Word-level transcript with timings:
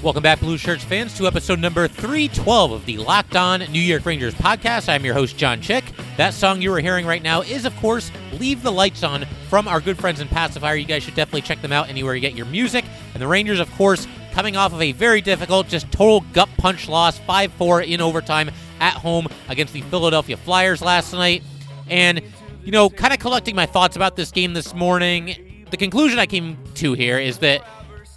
Welcome 0.00 0.22
back, 0.22 0.38
Blue 0.38 0.56
Shirts 0.56 0.84
fans, 0.84 1.12
to 1.18 1.26
episode 1.26 1.58
number 1.58 1.88
312 1.88 2.70
of 2.70 2.86
the 2.86 2.98
Locked 2.98 3.34
On 3.34 3.58
New 3.72 3.80
York 3.80 4.06
Rangers 4.06 4.32
podcast. 4.32 4.88
I'm 4.88 5.04
your 5.04 5.12
host, 5.12 5.36
John 5.36 5.60
Chick. 5.60 5.84
That 6.16 6.34
song 6.34 6.62
you 6.62 6.72
are 6.72 6.78
hearing 6.78 7.04
right 7.04 7.20
now 7.20 7.40
is, 7.40 7.64
of 7.64 7.74
course, 7.78 8.12
Leave 8.34 8.62
the 8.62 8.70
Lights 8.70 9.02
On 9.02 9.24
from 9.48 9.66
our 9.66 9.80
good 9.80 9.98
friends 9.98 10.20
in 10.20 10.28
Pacifier. 10.28 10.76
You 10.76 10.84
guys 10.84 11.02
should 11.02 11.16
definitely 11.16 11.40
check 11.40 11.60
them 11.62 11.72
out 11.72 11.88
anywhere 11.88 12.14
you 12.14 12.20
get 12.20 12.36
your 12.36 12.46
music. 12.46 12.84
And 13.12 13.20
the 13.20 13.26
Rangers, 13.26 13.58
of 13.58 13.68
course, 13.72 14.06
coming 14.30 14.56
off 14.56 14.72
of 14.72 14.80
a 14.80 14.92
very 14.92 15.20
difficult, 15.20 15.66
just 15.66 15.90
total 15.90 16.20
gut 16.32 16.48
punch 16.58 16.88
loss, 16.88 17.18
5 17.18 17.52
4 17.54 17.82
in 17.82 18.00
overtime 18.00 18.52
at 18.78 18.94
home 18.94 19.26
against 19.48 19.72
the 19.72 19.82
Philadelphia 19.82 20.36
Flyers 20.36 20.80
last 20.80 21.12
night. 21.12 21.42
And, 21.90 22.22
you 22.64 22.70
know, 22.70 22.88
kind 22.88 23.12
of 23.12 23.18
collecting 23.18 23.56
my 23.56 23.66
thoughts 23.66 23.96
about 23.96 24.14
this 24.14 24.30
game 24.30 24.52
this 24.52 24.72
morning, 24.74 25.64
the 25.72 25.76
conclusion 25.76 26.20
I 26.20 26.26
came 26.26 26.56
to 26.74 26.94
here 26.94 27.18
is 27.18 27.38
that 27.38 27.64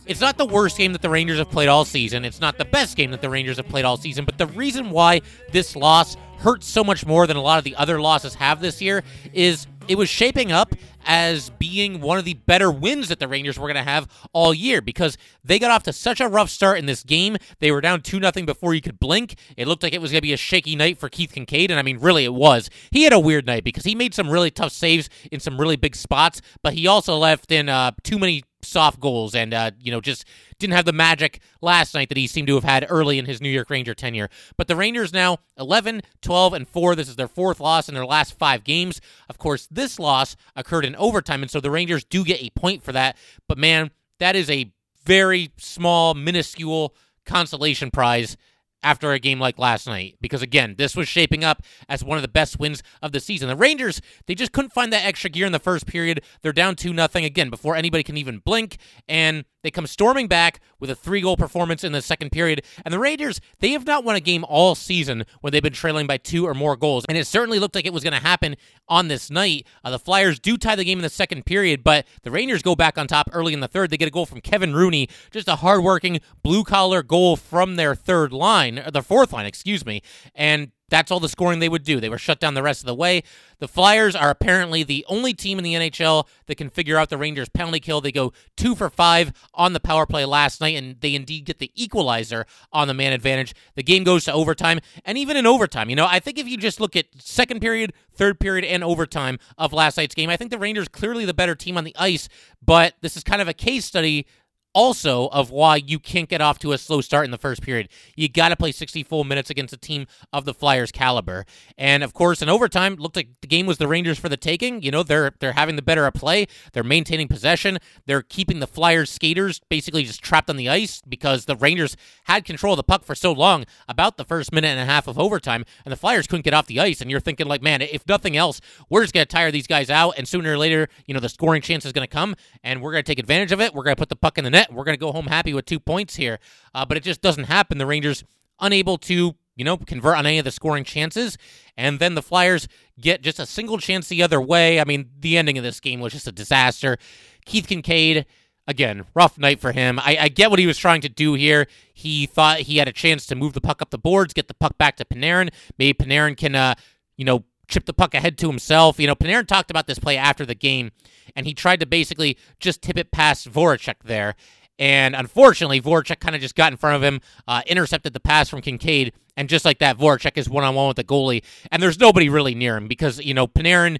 it's 0.05 0.21
not 0.21 0.37
the 0.37 0.45
worst 0.45 0.77
game 0.77 0.93
that 0.93 1.01
the 1.01 1.09
Rangers 1.09 1.37
have 1.37 1.49
played 1.49 1.67
all 1.67 1.85
season. 1.85 2.25
It's 2.25 2.41
not 2.41 2.57
the 2.57 2.65
best 2.65 2.97
game 2.97 3.11
that 3.11 3.21
the 3.21 3.29
Rangers 3.29 3.57
have 3.57 3.67
played 3.67 3.85
all 3.85 3.97
season. 3.97 4.25
But 4.25 4.37
the 4.37 4.47
reason 4.47 4.89
why 4.89 5.21
this 5.51 5.75
loss 5.75 6.17
hurts 6.39 6.67
so 6.67 6.83
much 6.83 7.05
more 7.05 7.27
than 7.27 7.37
a 7.37 7.41
lot 7.41 7.59
of 7.59 7.63
the 7.63 7.75
other 7.75 8.01
losses 8.01 8.33
have 8.35 8.61
this 8.61 8.81
year 8.81 9.03
is 9.31 9.67
it 9.87 9.97
was 9.97 10.09
shaping 10.09 10.51
up 10.51 10.73
as 11.05 11.49
being 11.51 12.01
one 12.01 12.17
of 12.17 12.25
the 12.25 12.33
better 12.33 12.71
wins 12.71 13.09
that 13.09 13.19
the 13.19 13.27
Rangers 13.27 13.57
were 13.57 13.67
going 13.67 13.83
to 13.83 13.89
have 13.89 14.07
all 14.33 14.53
year 14.53 14.81
because 14.81 15.17
they 15.43 15.59
got 15.59 15.71
off 15.71 15.83
to 15.83 15.93
such 15.93 16.21
a 16.21 16.27
rough 16.27 16.49
start 16.49 16.77
in 16.77 16.85
this 16.85 17.03
game. 17.03 17.37
They 17.59 17.71
were 17.71 17.81
down 17.81 18.01
2 18.01 18.19
nothing 18.19 18.45
before 18.45 18.73
you 18.73 18.81
could 18.81 18.99
blink. 18.99 19.35
It 19.57 19.67
looked 19.67 19.83
like 19.83 19.93
it 19.93 20.01
was 20.01 20.11
going 20.11 20.19
to 20.19 20.27
be 20.27 20.33
a 20.33 20.37
shaky 20.37 20.75
night 20.75 20.97
for 20.97 21.09
Keith 21.09 21.33
Kinkaid, 21.33 21.69
and 21.69 21.79
I 21.79 21.81
mean, 21.81 21.97
really, 21.97 22.25
it 22.25 22.33
was. 22.33 22.69
He 22.91 23.03
had 23.03 23.13
a 23.13 23.19
weird 23.19 23.45
night 23.45 23.63
because 23.63 23.83
he 23.83 23.95
made 23.95 24.13
some 24.13 24.29
really 24.29 24.51
tough 24.51 24.71
saves 24.71 25.09
in 25.31 25.39
some 25.39 25.59
really 25.59 25.75
big 25.75 25.95
spots, 25.95 26.41
but 26.61 26.73
he 26.73 26.87
also 26.87 27.17
left 27.17 27.51
in 27.51 27.67
uh, 27.69 27.91
too 28.03 28.19
many 28.19 28.43
soft 28.63 28.99
goals 28.99 29.35
and 29.35 29.53
uh, 29.53 29.71
you 29.79 29.91
know 29.91 30.01
just 30.01 30.25
didn't 30.59 30.73
have 30.73 30.85
the 30.85 30.93
magic 30.93 31.41
last 31.61 31.93
night 31.93 32.09
that 32.09 32.17
he 32.17 32.27
seemed 32.27 32.47
to 32.47 32.55
have 32.55 32.63
had 32.63 32.85
early 32.89 33.17
in 33.17 33.25
his 33.25 33.41
New 33.41 33.49
York 33.49 33.69
Ranger 33.69 33.93
tenure. 33.93 34.29
But 34.57 34.67
the 34.67 34.75
Rangers 34.75 35.13
now 35.13 35.37
11, 35.57 36.01
12 36.21 36.53
and 36.53 36.67
4. 36.67 36.95
This 36.95 37.09
is 37.09 37.15
their 37.15 37.27
fourth 37.27 37.59
loss 37.59 37.89
in 37.89 37.95
their 37.95 38.05
last 38.05 38.37
5 38.37 38.63
games. 38.63 39.01
Of 39.29 39.37
course, 39.37 39.67
this 39.71 39.99
loss 39.99 40.35
occurred 40.55 40.85
in 40.85 40.95
overtime 40.95 41.41
and 41.41 41.51
so 41.51 41.59
the 41.59 41.71
Rangers 41.71 42.03
do 42.03 42.23
get 42.23 42.41
a 42.41 42.49
point 42.51 42.83
for 42.83 42.91
that. 42.91 43.17
But 43.47 43.57
man, 43.57 43.91
that 44.19 44.35
is 44.35 44.49
a 44.49 44.71
very 45.03 45.51
small 45.57 46.13
minuscule 46.13 46.95
consolation 47.25 47.91
prize 47.91 48.37
after 48.83 49.11
a 49.11 49.19
game 49.19 49.39
like 49.39 49.57
last 49.59 49.87
night 49.87 50.15
because 50.21 50.41
again 50.41 50.75
this 50.77 50.95
was 50.95 51.07
shaping 51.07 51.43
up 51.43 51.63
as 51.87 52.03
one 52.03 52.17
of 52.17 52.21
the 52.21 52.27
best 52.27 52.59
wins 52.59 52.81
of 53.01 53.11
the 53.11 53.19
season 53.19 53.47
the 53.47 53.55
rangers 53.55 54.01
they 54.25 54.35
just 54.35 54.51
couldn't 54.51 54.73
find 54.73 54.91
that 54.91 55.05
extra 55.05 55.29
gear 55.29 55.45
in 55.45 55.51
the 55.51 55.59
first 55.59 55.85
period 55.85 56.21
they're 56.41 56.53
down 56.53 56.75
2 56.75 56.93
nothing 56.93 57.25
again 57.25 57.49
before 57.49 57.75
anybody 57.75 58.03
can 58.03 58.17
even 58.17 58.39
blink 58.39 58.77
and 59.07 59.45
they 59.63 59.71
come 59.71 59.87
storming 59.87 60.27
back 60.27 60.59
with 60.79 60.89
a 60.89 60.95
three 60.95 61.21
goal 61.21 61.37
performance 61.37 61.83
in 61.83 61.91
the 61.91 62.01
second 62.01 62.31
period. 62.31 62.63
And 62.83 62.93
the 62.93 62.99
Rangers, 62.99 63.39
they 63.59 63.71
have 63.71 63.85
not 63.85 64.03
won 64.03 64.15
a 64.15 64.19
game 64.19 64.43
all 64.47 64.75
season 64.75 65.25
when 65.41 65.51
they've 65.51 65.61
been 65.61 65.73
trailing 65.73 66.07
by 66.07 66.17
two 66.17 66.47
or 66.47 66.53
more 66.53 66.75
goals. 66.75 67.05
And 67.07 67.17
it 67.17 67.27
certainly 67.27 67.59
looked 67.59 67.75
like 67.75 67.85
it 67.85 67.93
was 67.93 68.03
going 68.03 68.13
to 68.13 68.19
happen 68.19 68.55
on 68.87 69.07
this 69.07 69.29
night. 69.29 69.67
Uh, 69.83 69.91
the 69.91 69.99
Flyers 69.99 70.39
do 70.39 70.57
tie 70.57 70.75
the 70.75 70.83
game 70.83 70.97
in 70.97 71.03
the 71.03 71.09
second 71.09 71.45
period, 71.45 71.83
but 71.83 72.05
the 72.23 72.31
Rangers 72.31 72.61
go 72.61 72.75
back 72.75 72.97
on 72.97 73.07
top 73.07 73.29
early 73.33 73.53
in 73.53 73.59
the 73.59 73.67
third. 73.67 73.89
They 73.89 73.97
get 73.97 74.07
a 74.07 74.11
goal 74.11 74.25
from 74.25 74.41
Kevin 74.41 74.75
Rooney, 74.75 75.09
just 75.29 75.47
a 75.47 75.57
hardworking 75.57 76.19
blue 76.41 76.63
collar 76.63 77.03
goal 77.03 77.35
from 77.35 77.75
their 77.75 77.93
third 77.93 78.33
line, 78.33 78.70
or 78.79 78.91
their 78.91 79.01
fourth 79.01 79.33
line, 79.33 79.45
excuse 79.45 79.85
me. 79.85 80.01
And 80.35 80.71
that's 80.91 81.09
all 81.09 81.21
the 81.21 81.29
scoring 81.29 81.59
they 81.59 81.69
would 81.69 81.83
do. 81.83 81.99
They 81.99 82.09
were 82.09 82.17
shut 82.17 82.39
down 82.39 82.53
the 82.53 82.61
rest 82.61 82.81
of 82.81 82.85
the 82.85 82.93
way. 82.93 83.23
The 83.59 83.67
Flyers 83.67 84.15
are 84.15 84.29
apparently 84.29 84.83
the 84.83 85.05
only 85.07 85.33
team 85.33 85.57
in 85.57 85.63
the 85.63 85.73
NHL 85.73 86.27
that 86.47 86.55
can 86.55 86.69
figure 86.69 86.97
out 86.97 87.09
the 87.09 87.17
Rangers' 87.17 87.47
penalty 87.47 87.79
kill. 87.79 88.01
They 88.01 88.11
go 88.11 88.33
two 88.57 88.75
for 88.75 88.89
five 88.89 89.31
on 89.53 89.71
the 89.73 89.79
power 89.79 90.05
play 90.05 90.25
last 90.25 90.59
night, 90.59 90.75
and 90.75 90.99
they 90.99 91.15
indeed 91.15 91.45
get 91.45 91.59
the 91.59 91.71
equalizer 91.81 92.45
on 92.73 92.89
the 92.89 92.93
man 92.93 93.13
advantage. 93.13 93.55
The 93.75 93.83
game 93.83 94.03
goes 94.03 94.25
to 94.25 94.33
overtime, 94.33 94.81
and 95.05 95.17
even 95.17 95.37
in 95.37 95.47
overtime, 95.47 95.89
you 95.89 95.95
know, 95.95 96.07
I 96.07 96.19
think 96.19 96.37
if 96.37 96.47
you 96.47 96.57
just 96.57 96.81
look 96.81 96.97
at 96.97 97.05
second 97.17 97.61
period, 97.61 97.93
third 98.13 98.39
period, 98.39 98.65
and 98.65 98.83
overtime 98.83 99.39
of 99.57 99.71
last 99.71 99.95
night's 99.95 100.13
game, 100.13 100.29
I 100.29 100.35
think 100.35 100.51
the 100.51 100.59
Rangers 100.59 100.89
clearly 100.89 101.23
the 101.23 101.33
better 101.33 101.55
team 101.55 101.77
on 101.77 101.85
the 101.85 101.95
ice. 101.97 102.27
But 102.63 102.95
this 103.01 103.15
is 103.15 103.23
kind 103.23 103.41
of 103.41 103.47
a 103.47 103.53
case 103.53 103.85
study 103.85 104.27
also 104.73 105.27
of 105.27 105.51
why 105.51 105.75
you 105.75 105.99
can't 105.99 106.29
get 106.29 106.41
off 106.41 106.59
to 106.59 106.71
a 106.71 106.77
slow 106.77 107.01
start 107.01 107.25
in 107.25 107.31
the 107.31 107.37
first 107.37 107.61
period. 107.61 107.89
You 108.15 108.29
got 108.29 108.49
to 108.49 108.55
play 108.55 108.71
60 108.71 109.03
full 109.03 109.23
minutes 109.23 109.49
against 109.49 109.73
a 109.73 109.77
team 109.77 110.07
of 110.31 110.45
the 110.45 110.53
Flyers 110.53 110.91
caliber. 110.91 111.45
And 111.77 112.03
of 112.03 112.13
course, 112.13 112.41
in 112.41 112.49
overtime, 112.49 112.95
looked 112.95 113.15
like 113.15 113.29
the 113.41 113.47
game 113.47 113.65
was 113.65 113.77
the 113.77 113.87
Rangers 113.87 114.19
for 114.19 114.29
the 114.29 114.37
taking. 114.37 114.81
You 114.81 114.91
know, 114.91 115.03
they're 115.03 115.33
they're 115.39 115.53
having 115.53 115.75
the 115.75 115.81
better 115.81 116.05
of 116.05 116.13
play. 116.13 116.47
They're 116.73 116.83
maintaining 116.83 117.27
possession. 117.27 117.79
They're 118.05 118.21
keeping 118.21 118.59
the 118.59 118.67
Flyers 118.67 119.09
skaters 119.09 119.59
basically 119.69 120.03
just 120.03 120.21
trapped 120.21 120.49
on 120.49 120.57
the 120.57 120.69
ice 120.69 121.01
because 121.07 121.45
the 121.45 121.55
Rangers 121.55 121.95
had 122.25 122.45
control 122.45 122.73
of 122.73 122.77
the 122.77 122.83
puck 122.83 123.03
for 123.03 123.15
so 123.15 123.31
long 123.31 123.65
about 123.87 124.17
the 124.17 124.23
first 124.23 124.51
minute 124.51 124.69
and 124.69 124.79
a 124.79 124.85
half 124.85 125.07
of 125.07 125.19
overtime 125.19 125.65
and 125.85 125.91
the 125.91 125.97
Flyers 125.97 126.27
couldn't 126.27 126.43
get 126.43 126.53
off 126.53 126.67
the 126.67 126.79
ice 126.79 127.01
and 127.01 127.11
you're 127.11 127.19
thinking 127.19 127.47
like, 127.47 127.61
man, 127.61 127.81
if 127.81 128.07
nothing 128.07 128.37
else, 128.37 128.61
we're 128.89 129.03
just 129.03 129.13
going 129.13 129.25
to 129.25 129.31
tire 129.31 129.51
these 129.51 129.67
guys 129.67 129.89
out 129.89 130.13
and 130.17 130.27
sooner 130.27 130.53
or 130.53 130.57
later, 130.57 130.87
you 131.05 131.13
know, 131.13 131.19
the 131.19 131.29
scoring 131.29 131.61
chance 131.61 131.85
is 131.85 131.91
going 131.91 132.07
to 132.07 132.11
come 132.11 132.35
and 132.63 132.81
we're 132.81 132.91
going 132.91 133.03
to 133.03 133.09
take 133.09 133.19
advantage 133.19 133.51
of 133.51 133.61
it. 133.61 133.73
We're 133.73 133.83
going 133.83 133.95
to 133.95 133.99
put 133.99 134.09
the 134.09 134.15
puck 134.15 134.37
in 134.37 134.43
the 134.43 134.49
net 134.49 134.60
net. 134.61 134.73
We're 134.73 134.83
going 134.83 134.95
to 134.95 134.99
go 134.99 135.11
home 135.11 135.27
happy 135.27 135.53
with 135.53 135.65
two 135.65 135.79
points 135.79 136.15
here. 136.15 136.39
Uh, 136.73 136.85
but 136.85 136.97
it 136.97 137.03
just 137.03 137.21
doesn't 137.21 137.45
happen. 137.45 137.77
The 137.77 137.85
Rangers 137.85 138.23
unable 138.59 138.97
to, 138.99 139.35
you 139.55 139.65
know, 139.65 139.77
convert 139.77 140.17
on 140.17 140.25
any 140.25 140.39
of 140.39 140.45
the 140.45 140.51
scoring 140.51 140.83
chances. 140.83 141.37
And 141.77 141.99
then 141.99 142.15
the 142.15 142.21
Flyers 142.21 142.67
get 142.99 143.21
just 143.21 143.39
a 143.39 143.45
single 143.45 143.77
chance 143.77 144.07
the 144.07 144.23
other 144.23 144.39
way. 144.39 144.79
I 144.79 144.83
mean, 144.85 145.09
the 145.19 145.37
ending 145.37 145.57
of 145.57 145.63
this 145.63 145.79
game 145.79 145.99
was 145.99 146.13
just 146.13 146.27
a 146.27 146.31
disaster. 146.31 146.97
Keith 147.45 147.67
Kinkaid, 147.67 148.25
again, 148.67 149.05
rough 149.15 149.37
night 149.37 149.59
for 149.59 149.71
him. 149.71 149.99
I, 149.99 150.17
I, 150.21 150.29
get 150.29 150.51
what 150.51 150.59
he 150.59 150.67
was 150.67 150.77
trying 150.77 151.01
to 151.01 151.09
do 151.09 151.33
here. 151.33 151.67
He 151.93 152.27
thought 152.27 152.59
he 152.59 152.77
had 152.77 152.87
a 152.87 152.93
chance 152.93 153.25
to 153.27 153.35
move 153.35 153.53
the 153.53 153.61
puck 153.61 153.81
up 153.81 153.89
the 153.89 153.97
boards, 153.97 154.33
get 154.33 154.47
the 154.47 154.53
puck 154.53 154.77
back 154.77 154.97
to 154.97 155.05
Panarin. 155.05 155.49
Maybe 155.79 155.93
Panarin 155.97 156.37
can, 156.37 156.53
uh, 156.53 156.75
you 157.17 157.25
know, 157.25 157.43
chip 157.71 157.85
the 157.85 157.93
puck 157.93 158.13
ahead 158.13 158.37
to 158.39 158.47
himself. 158.47 158.99
You 158.99 159.07
know, 159.07 159.15
Panarin 159.15 159.47
talked 159.47 159.71
about 159.71 159.87
this 159.87 159.97
play 159.97 160.17
after 160.17 160.45
the 160.45 160.55
game, 160.55 160.91
and 161.35 161.45
he 161.45 161.53
tried 161.53 161.79
to 161.79 161.85
basically 161.85 162.37
just 162.59 162.81
tip 162.81 162.97
it 162.97 163.11
past 163.11 163.51
Voracek 163.51 164.03
there. 164.03 164.35
And 164.77 165.15
unfortunately, 165.15 165.81
Voracek 165.81 166.19
kind 166.19 166.35
of 166.35 166.41
just 166.41 166.55
got 166.55 166.71
in 166.71 166.77
front 166.77 166.95
of 166.95 167.03
him, 167.03 167.21
uh, 167.47 167.61
intercepted 167.67 168.13
the 168.13 168.19
pass 168.19 168.49
from 168.49 168.61
Kinkaid, 168.61 169.11
and 169.37 169.47
just 169.47 169.65
like 169.65 169.79
that, 169.79 169.97
Voracek 169.97 170.37
is 170.37 170.49
one 170.49 170.63
on 170.63 170.75
one 170.75 170.87
with 170.87 170.97
the 170.97 171.03
goalie. 171.03 171.43
And 171.71 171.81
there's 171.81 171.99
nobody 171.99 172.29
really 172.29 172.55
near 172.55 172.77
him 172.77 172.87
because, 172.87 173.19
you 173.19 173.33
know, 173.33 173.47
Panarin 173.47 173.99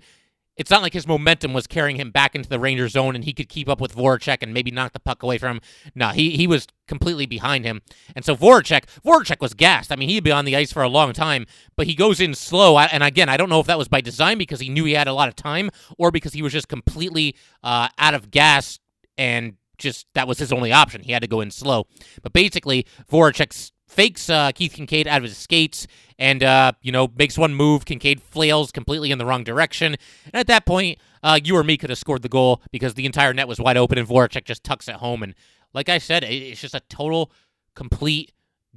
it's 0.57 0.69
not 0.69 0.81
like 0.81 0.93
his 0.93 1.07
momentum 1.07 1.53
was 1.53 1.65
carrying 1.65 1.95
him 1.95 2.11
back 2.11 2.35
into 2.35 2.49
the 2.49 2.59
Ranger 2.59 2.87
zone 2.87 3.15
and 3.15 3.23
he 3.23 3.33
could 3.33 3.49
keep 3.49 3.69
up 3.69 3.79
with 3.79 3.95
Voracek 3.95 4.39
and 4.41 4.53
maybe 4.53 4.69
knock 4.69 4.93
the 4.93 4.99
puck 4.99 5.23
away 5.23 5.37
from 5.37 5.57
him. 5.57 5.61
No, 5.95 6.09
he, 6.09 6.31
he 6.31 6.45
was 6.45 6.67
completely 6.87 7.25
behind 7.25 7.65
him. 7.65 7.81
And 8.15 8.25
so 8.25 8.35
Voracek, 8.35 8.83
Voracek 9.05 9.39
was 9.39 9.53
gassed. 9.53 9.91
I 9.91 9.95
mean, 9.95 10.09
he'd 10.09 10.23
been 10.23 10.33
on 10.33 10.45
the 10.45 10.55
ice 10.55 10.71
for 10.71 10.83
a 10.83 10.89
long 10.89 11.13
time, 11.13 11.45
but 11.77 11.87
he 11.87 11.95
goes 11.95 12.19
in 12.19 12.33
slow. 12.35 12.77
And 12.77 13.01
again, 13.01 13.29
I 13.29 13.37
don't 13.37 13.49
know 13.49 13.59
if 13.59 13.67
that 13.67 13.77
was 13.77 13.87
by 13.87 14.01
design 14.01 14.37
because 14.37 14.59
he 14.59 14.69
knew 14.69 14.85
he 14.85 14.93
had 14.93 15.07
a 15.07 15.13
lot 15.13 15.29
of 15.29 15.35
time 15.35 15.69
or 15.97 16.11
because 16.11 16.33
he 16.33 16.41
was 16.41 16.53
just 16.53 16.67
completely 16.67 17.35
uh, 17.63 17.87
out 17.97 18.13
of 18.13 18.29
gas 18.29 18.79
and 19.17 19.55
just 19.77 20.05
that 20.13 20.27
was 20.27 20.37
his 20.37 20.53
only 20.53 20.71
option. 20.71 21.01
He 21.01 21.11
had 21.11 21.21
to 21.21 21.27
go 21.27 21.41
in 21.41 21.51
slow. 21.51 21.87
But 22.21 22.33
basically, 22.33 22.85
Voracek's 23.11 23.71
fakes 23.91 24.29
uh, 24.29 24.51
Keith 24.53 24.73
Kinkaid 24.73 25.05
out 25.05 25.17
of 25.17 25.23
his 25.23 25.37
skates 25.37 25.85
and, 26.17 26.43
uh, 26.43 26.71
you 26.81 26.91
know, 26.91 27.09
makes 27.17 27.37
one 27.37 27.53
move. 27.53 27.85
Kinkaid 27.85 28.21
flails 28.21 28.71
completely 28.71 29.11
in 29.11 29.17
the 29.17 29.25
wrong 29.25 29.43
direction. 29.43 29.95
And 30.25 30.35
at 30.35 30.47
that 30.47 30.65
point, 30.65 30.99
uh, 31.23 31.39
you 31.43 31.55
or 31.57 31.63
me 31.63 31.77
could 31.77 31.89
have 31.89 31.99
scored 31.99 32.21
the 32.21 32.29
goal 32.29 32.61
because 32.71 32.93
the 32.93 33.05
entire 33.05 33.33
net 33.33 33.47
was 33.47 33.59
wide 33.59 33.77
open 33.77 33.97
and 33.97 34.07
Voracek 34.07 34.45
just 34.45 34.63
tucks 34.63 34.87
it 34.87 34.95
home. 34.95 35.23
And 35.23 35.35
like 35.73 35.89
I 35.89 35.97
said, 35.97 36.23
it's 36.23 36.61
just 36.61 36.73
a 36.73 36.81
total, 36.89 37.31
complete 37.75 38.31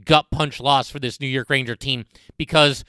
gut 0.05 0.27
punch 0.33 0.61
loss 0.61 0.91
for 0.91 0.99
this 0.99 1.21
New 1.21 1.29
York 1.29 1.49
Ranger 1.49 1.77
team 1.77 2.05
because 2.37 2.85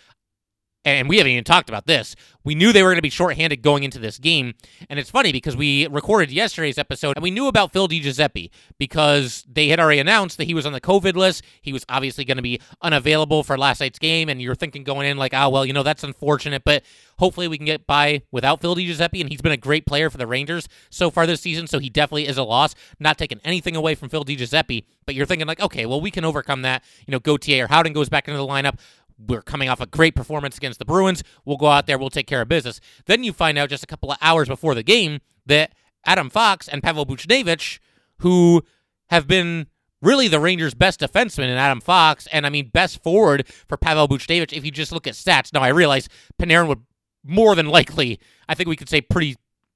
and 0.85 1.09
we 1.09 1.17
haven't 1.17 1.31
even 1.31 1.43
talked 1.43 1.67
about 1.67 1.87
this. 1.87 2.15
We 2.43 2.53
knew 2.53 2.71
they 2.71 2.83
were 2.83 2.89
going 2.89 2.99
to 2.99 3.01
be 3.01 3.09
shorthanded 3.09 3.63
going 3.63 3.83
into 3.83 3.97
this 3.97 4.19
game. 4.19 4.53
And 4.87 4.99
it's 4.99 5.09
funny 5.09 5.31
because 5.31 5.57
we 5.57 5.87
recorded 5.87 6.31
yesterday's 6.31 6.77
episode 6.77 7.17
and 7.17 7.23
we 7.23 7.31
knew 7.31 7.47
about 7.47 7.73
Phil 7.73 7.87
DiGiuseppe 7.87 8.51
because 8.77 9.43
they 9.51 9.69
had 9.69 9.79
already 9.79 9.99
announced 9.99 10.37
that 10.37 10.43
he 10.43 10.53
was 10.53 10.67
on 10.67 10.73
the 10.73 10.79
COVID 10.79 11.15
list. 11.15 11.43
He 11.63 11.73
was 11.73 11.83
obviously 11.89 12.23
going 12.23 12.37
to 12.37 12.43
be 12.43 12.61
unavailable 12.83 13.43
for 13.43 13.57
last 13.57 13.79
night's 13.81 13.97
game. 13.97 14.29
And 14.29 14.39
you're 14.39 14.53
thinking 14.53 14.83
going 14.83 15.07
in, 15.07 15.17
like, 15.17 15.33
oh, 15.33 15.49
well, 15.49 15.65
you 15.65 15.73
know, 15.73 15.81
that's 15.81 16.03
unfortunate, 16.03 16.63
but 16.63 16.83
hopefully 17.17 17.47
we 17.47 17.57
can 17.57 17.65
get 17.65 17.87
by 17.87 18.21
without 18.31 18.61
Phil 18.61 18.75
DiGiuseppe. 18.75 19.19
And 19.19 19.29
he's 19.29 19.41
been 19.41 19.51
a 19.51 19.57
great 19.57 19.87
player 19.87 20.11
for 20.11 20.17
the 20.17 20.27
Rangers 20.27 20.67
so 20.91 21.09
far 21.09 21.25
this 21.25 21.41
season. 21.41 21.65
So 21.65 21.79
he 21.79 21.89
definitely 21.89 22.27
is 22.27 22.37
a 22.37 22.43
loss. 22.43 22.75
Not 22.99 23.17
taking 23.17 23.39
anything 23.43 23.75
away 23.75 23.95
from 23.95 24.09
Phil 24.09 24.23
DiGiuseppe, 24.23 24.85
but 25.07 25.15
you're 25.15 25.25
thinking, 25.25 25.47
like, 25.47 25.61
okay, 25.61 25.87
well, 25.87 25.99
we 25.99 26.11
can 26.11 26.23
overcome 26.23 26.61
that. 26.61 26.83
You 27.07 27.11
know, 27.11 27.19
Gauthier 27.19 27.65
or 27.65 27.67
Howden 27.69 27.93
goes 27.93 28.07
back 28.07 28.27
into 28.27 28.37
the 28.37 28.45
lineup 28.45 28.77
we're 29.17 29.41
coming 29.41 29.69
off 29.69 29.81
a 29.81 29.85
great 29.85 30.15
performance 30.15 30.57
against 30.57 30.79
the 30.79 30.85
Bruins. 30.85 31.23
We'll 31.45 31.57
go 31.57 31.67
out 31.67 31.88
there, 31.88 31.97
we'll 31.97 32.09
take 32.09 32.27
care 32.27 32.41
of 32.41 32.47
business. 32.47 32.79
Then 33.06 33.23
you 33.23 33.33
find 33.33 33.57
out 33.57 33.69
just 33.69 33.83
a 33.83 33.88
couple 33.88 34.12
of 34.12 34.17
hours 34.21 34.47
before 34.47 34.75
the 34.75 34.83
game 34.83 35.19
that 35.45 35.73
Adam 36.06 36.29
Fox 36.29 36.67
and 36.67 36.83
Pavel 36.83 37.06
Buchnevich, 37.06 37.79
who 38.19 38.63
have 39.09 39.27
been 39.27 39.67
really 40.01 40.27
the 40.27 40.39
Rangers' 40.39 40.73
best 40.73 41.00
defenseman 41.00 41.45
in 41.45 41.57
Adam 41.57 41.81
Fox, 41.81 42.27
and 42.31 42.45
I 42.45 42.50
mean 42.50 42.69
best 42.69 43.01
forward 43.01 43.47
for 43.67 43.77
Pavel 43.77 44.07
Buchnevich 44.07 44.53
if 44.53 44.65
you 44.65 44.71
just 44.71 44.91
look 44.91 45.07
at 45.07 45.13
stats. 45.13 45.53
Now 45.53 45.61
I 45.61 45.69
realize 45.69 46.07
Panarin 46.39 46.68
would 46.68 46.81
more 47.23 47.56
than 47.56 47.68
likely, 47.68 48.19
I 48.47 48.53
think 48.53 48.69
we 48.69 48.75
could 48.75 48.89
say 48.89 49.01
pretty 49.01 49.35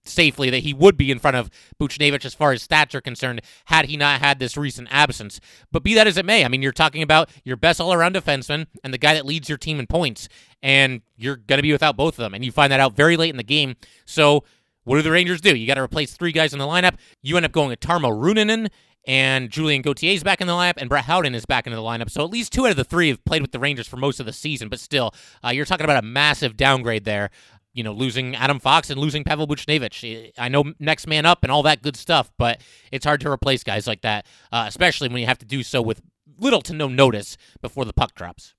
safely 0.10 0.50
that 0.50 0.60
he 0.60 0.74
would 0.74 0.98
be 0.98 1.12
in 1.12 1.20
front 1.20 1.38
of 1.38 1.50
Buchnevich 1.80 2.26
as 2.26 2.34
far 2.34 2.52
as 2.52 2.68
stats 2.68 2.94
are 2.94 3.02
concerned 3.02 3.42
had 3.66 3.86
he 3.86 3.98
not 3.98 4.20
had 4.20 4.40
this 4.40 4.58
recent 4.58 4.88
absence. 4.92 5.40
But 5.72 5.84
be 5.84 5.94
that 5.94 6.08
as 6.08 6.18
it 6.18 6.26
may, 6.26 6.44
I 6.44 6.48
mean, 6.48 6.62
you're 6.62 6.72
talking 6.72 7.02
about 7.02 7.30
your 7.44 7.58
best 7.58 7.80
all 7.80 7.94
around 7.94 8.16
defenseman 8.16 8.68
and 8.84 8.94
the 8.94 8.98
guy 8.98 9.14
that 9.14 9.26
leads 9.26 9.50
your 9.50 9.58
team 9.58 9.80
in 9.80 9.88
points, 9.88 10.28
and 10.62 11.02
you're 11.18 11.38
going 11.38 11.60
to 11.60 11.64
be 11.64 11.72
without 11.72 11.98
both 11.98 12.14
of 12.14 12.24
them. 12.24 12.34
And 12.34 12.44
you 12.44 12.52
find 12.52 12.72
that 12.72 12.80
out 12.80 12.96
very 12.96 13.18
late 13.18 13.30
in 13.30 13.38
the 13.38 13.44
game. 13.44 13.76
So, 14.06 14.44
what 14.84 14.96
do 14.96 15.02
the 15.02 15.12
Rangers 15.12 15.42
do? 15.42 15.56
You 15.56 15.68
got 15.68 15.76
to 15.76 15.84
replace 15.84 16.14
three 16.14 16.32
guys 16.32 16.54
in 16.54 16.60
the 16.60 16.66
lineup. 16.66 16.96
You 17.22 17.38
end 17.38 17.46
up 17.46 17.52
going 17.52 17.70
with 17.70 17.80
Tarmo 17.80 18.12
Reunanen. 18.12 18.70
And 19.08 19.50
Julien 19.50 19.82
Gauthier 19.82 20.14
is 20.14 20.24
back 20.24 20.42
in 20.42 20.48
the 20.48 20.54
lineup, 20.54 20.76
and 20.78 20.90
Brett 20.90 21.06
Howden 21.06 21.34
is 21.34 21.46
back 21.46 21.66
into 21.66 21.76
the 21.76 21.82
lineup. 21.82 22.12
So 22.12 22.24
at 22.24 22.30
least 22.30 22.54
two 22.54 22.66
out 22.66 22.72
of 22.72 22.78
the 22.78 22.84
three 22.84 23.08
have 23.10 23.24
played 23.24 23.42
with 23.42 23.52
the 23.52 23.60
Rangers 23.60 23.88
for 23.88 23.98
most 23.98 24.20
of 24.20 24.26
the 24.26 24.34
season. 24.34 24.70
But 24.70 24.80
still, 24.80 25.14
uh, 25.44 25.50
you're 25.50 25.66
talking 25.66 25.86
about 25.86 26.04
a 26.04 26.06
massive 26.06 26.58
downgrade 26.58 27.06
there 27.06 27.30
you 27.74 27.84
know, 27.84 27.94
losing 27.94 28.36
Adam 28.36 28.60
Fox 28.60 28.90
and 28.90 29.00
losing 29.00 29.24
Pavel 29.24 29.48
Buchnevich. 29.48 30.32
I 30.38 30.50
know 30.50 30.74
next 30.80 31.08
man 31.08 31.26
up 31.26 31.44
and 31.44 31.52
all 31.52 31.64
that 31.64 31.82
good 31.82 31.96
stuff, 31.96 32.32
but 32.38 32.62
it's 32.92 33.06
hard 33.06 33.22
to 33.22 33.32
replace 33.32 33.64
guys 33.64 33.88
like 33.88 34.02
that, 34.02 34.26
uh, 34.52 34.66
especially 34.68 35.10
when 35.10 35.22
you 35.22 35.28
have 35.28 35.40
to 35.40 35.46
do 35.46 35.64
so 35.64 35.82
with 35.82 36.02
little 36.38 36.62
to 36.62 36.74
no 36.74 36.88
notice 36.88 37.38
before 37.62 37.86
the 37.86 37.94
puck 37.94 38.16
drops. 38.16 38.56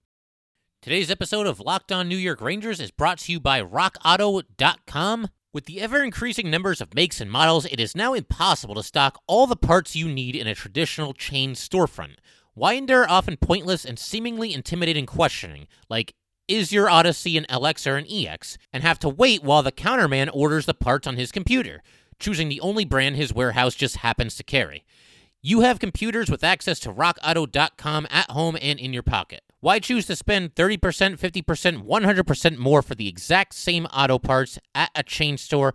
Today's 0.83 1.11
episode 1.11 1.47
of 1.47 1.61
Locked 1.61 1.93
On 1.93 2.09
New 2.09 2.17
York 2.17 2.41
Rangers 2.41 2.81
is 2.81 2.91
brought 2.91 3.19
to 3.19 3.33
you 3.33 3.41
by 3.41 3.61
RockAuto.com. 3.61 5.29
With 5.53 5.67
the 5.67 5.81
ever 5.81 6.03
increasing 6.03 6.49
numbers 6.49 6.81
of 6.81 6.95
makes 6.95 7.21
and 7.21 7.31
models, 7.31 7.67
it 7.67 7.81
is 7.81 7.97
now 7.97 8.15
impossible 8.15 8.77
to 8.77 8.83
stock 8.83 9.21
all 9.27 9.47
the 9.47 9.57
parts 9.57 9.97
you 9.97 10.09
need 10.09 10.37
in 10.37 10.47
a 10.47 10.55
traditional 10.55 11.13
chain 11.13 11.55
storefront. 11.55 12.15
Why 12.55 12.75
endure 12.75 13.09
often 13.11 13.37
pointless 13.37 13.85
and 13.85 13.99
seemingly 13.99 14.55
intimidating 14.55 15.07
questioning, 15.07 15.67
like 15.89 16.15
is 16.51 16.73
your 16.73 16.91
Odyssey 16.91 17.39
an 17.39 17.47
LX 17.49 17.87
or 17.87 17.97
an 17.97 18.07
EX, 18.11 18.59
and 18.73 18.83
have 18.83 18.99
to 18.99 19.09
wait 19.09 19.45
while 19.45 19.63
the 19.63 19.71
counterman 19.71 20.29
orders 20.33 20.67
the 20.67 20.75
parts 20.75 21.07
on 21.07 21.17
his 21.17 21.31
computer, 21.31 21.83
choosing 22.19 22.49
the 22.49 22.61
only 22.61 22.85
brand 22.85 23.15
his 23.17 23.33
warehouse 23.33 23.75
just 23.77 23.99
happens 23.99 24.35
to 24.35 24.43
carry. 24.43 24.85
You 25.43 25.61
have 25.61 25.79
computers 25.79 26.29
with 26.29 26.45
access 26.45 26.81
to 26.81 26.93
rockauto.com 26.93 28.07
at 28.11 28.31
home 28.31 28.59
and 28.61 28.79
in 28.79 28.93
your 28.93 29.03
pocket. 29.03 29.43
Why 29.61 29.79
choose 29.79 30.07
to 30.07 30.17
spend 30.17 30.55
30%, 30.55 30.79
50%, 31.19 31.87
100% 31.87 32.57
more 32.57 32.83
for 32.83 32.95
the 32.95 33.09
exact 33.09 33.55
same 33.55 33.87
auto 33.87 34.19
parts 34.19 34.59
at 34.75 34.91
a 34.95 35.03
chain 35.03 35.39
store 35.39 35.75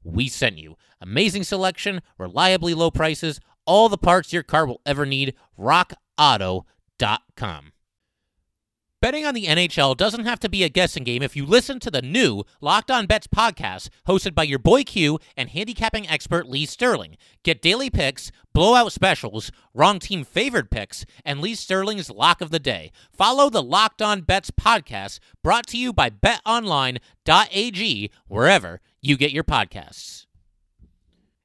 we 0.03 0.27
sent 0.27 0.57
you. 0.57 0.75
Amazing 0.99 1.43
selection, 1.43 2.01
reliably 2.17 2.73
low 2.73 2.91
prices, 2.91 3.39
all 3.65 3.87
the 3.89 3.97
parts 3.97 4.33
your 4.33 4.43
car 4.43 4.65
will 4.65 4.81
ever 4.85 5.05
need. 5.05 5.33
RockAuto.com. 5.59 7.71
Betting 9.01 9.25
on 9.25 9.33
the 9.33 9.47
NHL 9.47 9.97
doesn't 9.97 10.25
have 10.25 10.39
to 10.41 10.47
be 10.47 10.63
a 10.63 10.69
guessing 10.69 11.03
game 11.03 11.23
if 11.23 11.35
you 11.35 11.43
listen 11.43 11.79
to 11.79 11.89
the 11.89 12.03
new 12.03 12.43
Locked 12.61 12.91
On 12.91 13.07
Bets 13.07 13.25
podcast, 13.25 13.89
hosted 14.07 14.35
by 14.35 14.43
your 14.43 14.59
boy 14.59 14.83
Q 14.83 15.17
and 15.35 15.49
handicapping 15.49 16.07
expert 16.07 16.47
Lee 16.47 16.67
Sterling. 16.67 17.17
Get 17.43 17.63
daily 17.63 17.89
picks, 17.89 18.31
blowout 18.53 18.91
specials, 18.91 19.51
wrong 19.73 19.97
team 19.97 20.23
favored 20.23 20.69
picks, 20.69 21.03
and 21.25 21.41
Lee 21.41 21.55
Sterling's 21.55 22.11
lock 22.11 22.41
of 22.41 22.51
the 22.51 22.59
day. 22.59 22.91
Follow 23.11 23.49
the 23.49 23.63
Locked 23.63 24.03
On 24.03 24.21
Bets 24.21 24.51
podcast, 24.51 25.17
brought 25.41 25.65
to 25.65 25.79
you 25.79 25.91
by 25.91 26.11
BetOnline.ag, 26.11 28.11
wherever 28.27 28.81
you 29.01 29.17
get 29.17 29.31
your 29.31 29.43
podcasts. 29.43 30.25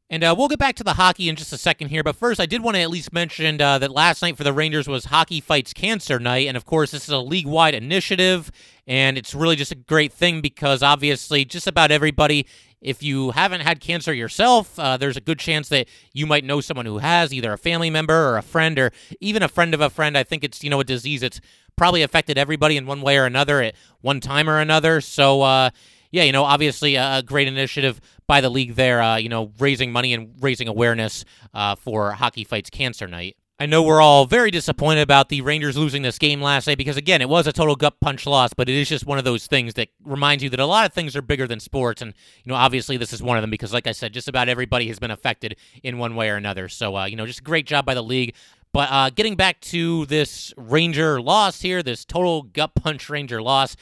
And 0.08 0.22
uh, 0.22 0.36
we'll 0.38 0.46
get 0.46 0.60
back 0.60 0.76
to 0.76 0.84
the 0.84 0.94
hockey 0.94 1.28
in 1.28 1.34
just 1.34 1.52
a 1.52 1.58
second 1.58 1.88
here. 1.88 2.04
But 2.04 2.14
first, 2.14 2.38
I 2.40 2.46
did 2.46 2.62
want 2.62 2.76
to 2.76 2.80
at 2.80 2.90
least 2.90 3.12
mention 3.12 3.60
uh, 3.60 3.78
that 3.78 3.90
last 3.90 4.22
night 4.22 4.36
for 4.36 4.44
the 4.44 4.52
Rangers 4.52 4.86
was 4.86 5.06
Hockey 5.06 5.40
Fights 5.40 5.72
Cancer 5.72 6.20
Night. 6.20 6.46
And 6.46 6.56
of 6.56 6.64
course, 6.64 6.92
this 6.92 7.04
is 7.04 7.10
a 7.10 7.18
league 7.18 7.46
wide 7.46 7.74
initiative. 7.74 8.52
And 8.86 9.18
it's 9.18 9.34
really 9.34 9.56
just 9.56 9.72
a 9.72 9.76
great 9.76 10.12
thing 10.12 10.40
because 10.40 10.80
obviously, 10.80 11.44
just 11.44 11.66
about 11.66 11.90
everybody, 11.90 12.46
if 12.80 13.02
you 13.02 13.32
haven't 13.32 13.62
had 13.62 13.80
cancer 13.80 14.14
yourself, 14.14 14.78
uh, 14.78 14.96
there's 14.96 15.16
a 15.16 15.20
good 15.20 15.40
chance 15.40 15.68
that 15.70 15.88
you 16.12 16.24
might 16.24 16.44
know 16.44 16.60
someone 16.60 16.86
who 16.86 16.98
has, 16.98 17.34
either 17.34 17.52
a 17.52 17.58
family 17.58 17.90
member 17.90 18.28
or 18.28 18.36
a 18.36 18.42
friend 18.42 18.78
or 18.78 18.92
even 19.20 19.42
a 19.42 19.48
friend 19.48 19.74
of 19.74 19.80
a 19.80 19.90
friend. 19.90 20.16
I 20.16 20.22
think 20.22 20.44
it's, 20.44 20.62
you 20.62 20.70
know, 20.70 20.78
a 20.78 20.84
disease 20.84 21.22
that's 21.22 21.40
probably 21.74 22.02
affected 22.02 22.38
everybody 22.38 22.76
in 22.76 22.86
one 22.86 23.02
way 23.02 23.18
or 23.18 23.24
another 23.24 23.60
at 23.60 23.74
one 24.02 24.20
time 24.20 24.48
or 24.48 24.60
another. 24.60 25.00
So, 25.00 25.42
uh, 25.42 25.70
yeah, 26.16 26.22
you 26.22 26.32
know, 26.32 26.44
obviously 26.44 26.96
a 26.96 27.22
great 27.22 27.46
initiative 27.46 28.00
by 28.26 28.40
the 28.40 28.48
league 28.48 28.74
there, 28.74 29.02
uh, 29.02 29.16
you 29.16 29.28
know, 29.28 29.52
raising 29.58 29.92
money 29.92 30.14
and 30.14 30.34
raising 30.40 30.66
awareness 30.66 31.26
uh, 31.52 31.76
for 31.76 32.12
Hockey 32.12 32.42
Fights 32.42 32.70
Cancer 32.70 33.06
Night. 33.06 33.36
I 33.58 33.66
know 33.66 33.82
we're 33.82 34.00
all 34.00 34.24
very 34.24 34.50
disappointed 34.50 35.02
about 35.02 35.28
the 35.28 35.42
Rangers 35.42 35.76
losing 35.76 36.00
this 36.00 36.18
game 36.18 36.40
last 36.40 36.66
night 36.66 36.78
because, 36.78 36.96
again, 36.96 37.20
it 37.20 37.28
was 37.28 37.46
a 37.46 37.52
total 37.52 37.76
gut 37.76 38.00
punch 38.00 38.24
loss, 38.24 38.54
but 38.54 38.68
it 38.68 38.74
is 38.74 38.88
just 38.88 39.04
one 39.04 39.18
of 39.18 39.24
those 39.24 39.46
things 39.46 39.74
that 39.74 39.88
reminds 40.04 40.42
you 40.42 40.48
that 40.50 40.60
a 40.60 40.66
lot 40.66 40.86
of 40.86 40.94
things 40.94 41.14
are 41.14 41.22
bigger 41.22 41.46
than 41.46 41.60
sports. 41.60 42.00
And, 42.00 42.14
you 42.44 42.50
know, 42.50 42.56
obviously 42.56 42.96
this 42.96 43.12
is 43.12 43.22
one 43.22 43.36
of 43.36 43.42
them 43.42 43.50
because, 43.50 43.74
like 43.74 43.86
I 43.86 43.92
said, 43.92 44.14
just 44.14 44.28
about 44.28 44.48
everybody 44.48 44.88
has 44.88 44.98
been 44.98 45.10
affected 45.10 45.56
in 45.82 45.98
one 45.98 46.16
way 46.16 46.30
or 46.30 46.36
another. 46.36 46.68
So, 46.70 46.96
uh, 46.96 47.04
you 47.06 47.16
know, 47.16 47.26
just 47.26 47.40
a 47.40 47.42
great 47.42 47.66
job 47.66 47.84
by 47.84 47.94
the 47.94 48.02
league. 48.02 48.34
But 48.72 48.88
uh, 48.90 49.10
getting 49.10 49.36
back 49.36 49.60
to 49.62 50.04
this 50.06 50.52
Ranger 50.56 51.20
loss 51.20 51.62
here, 51.62 51.82
this 51.82 52.04
total 52.04 52.42
gut 52.42 52.74
punch 52.74 53.08
Ranger 53.08 53.40
loss, 53.40 53.76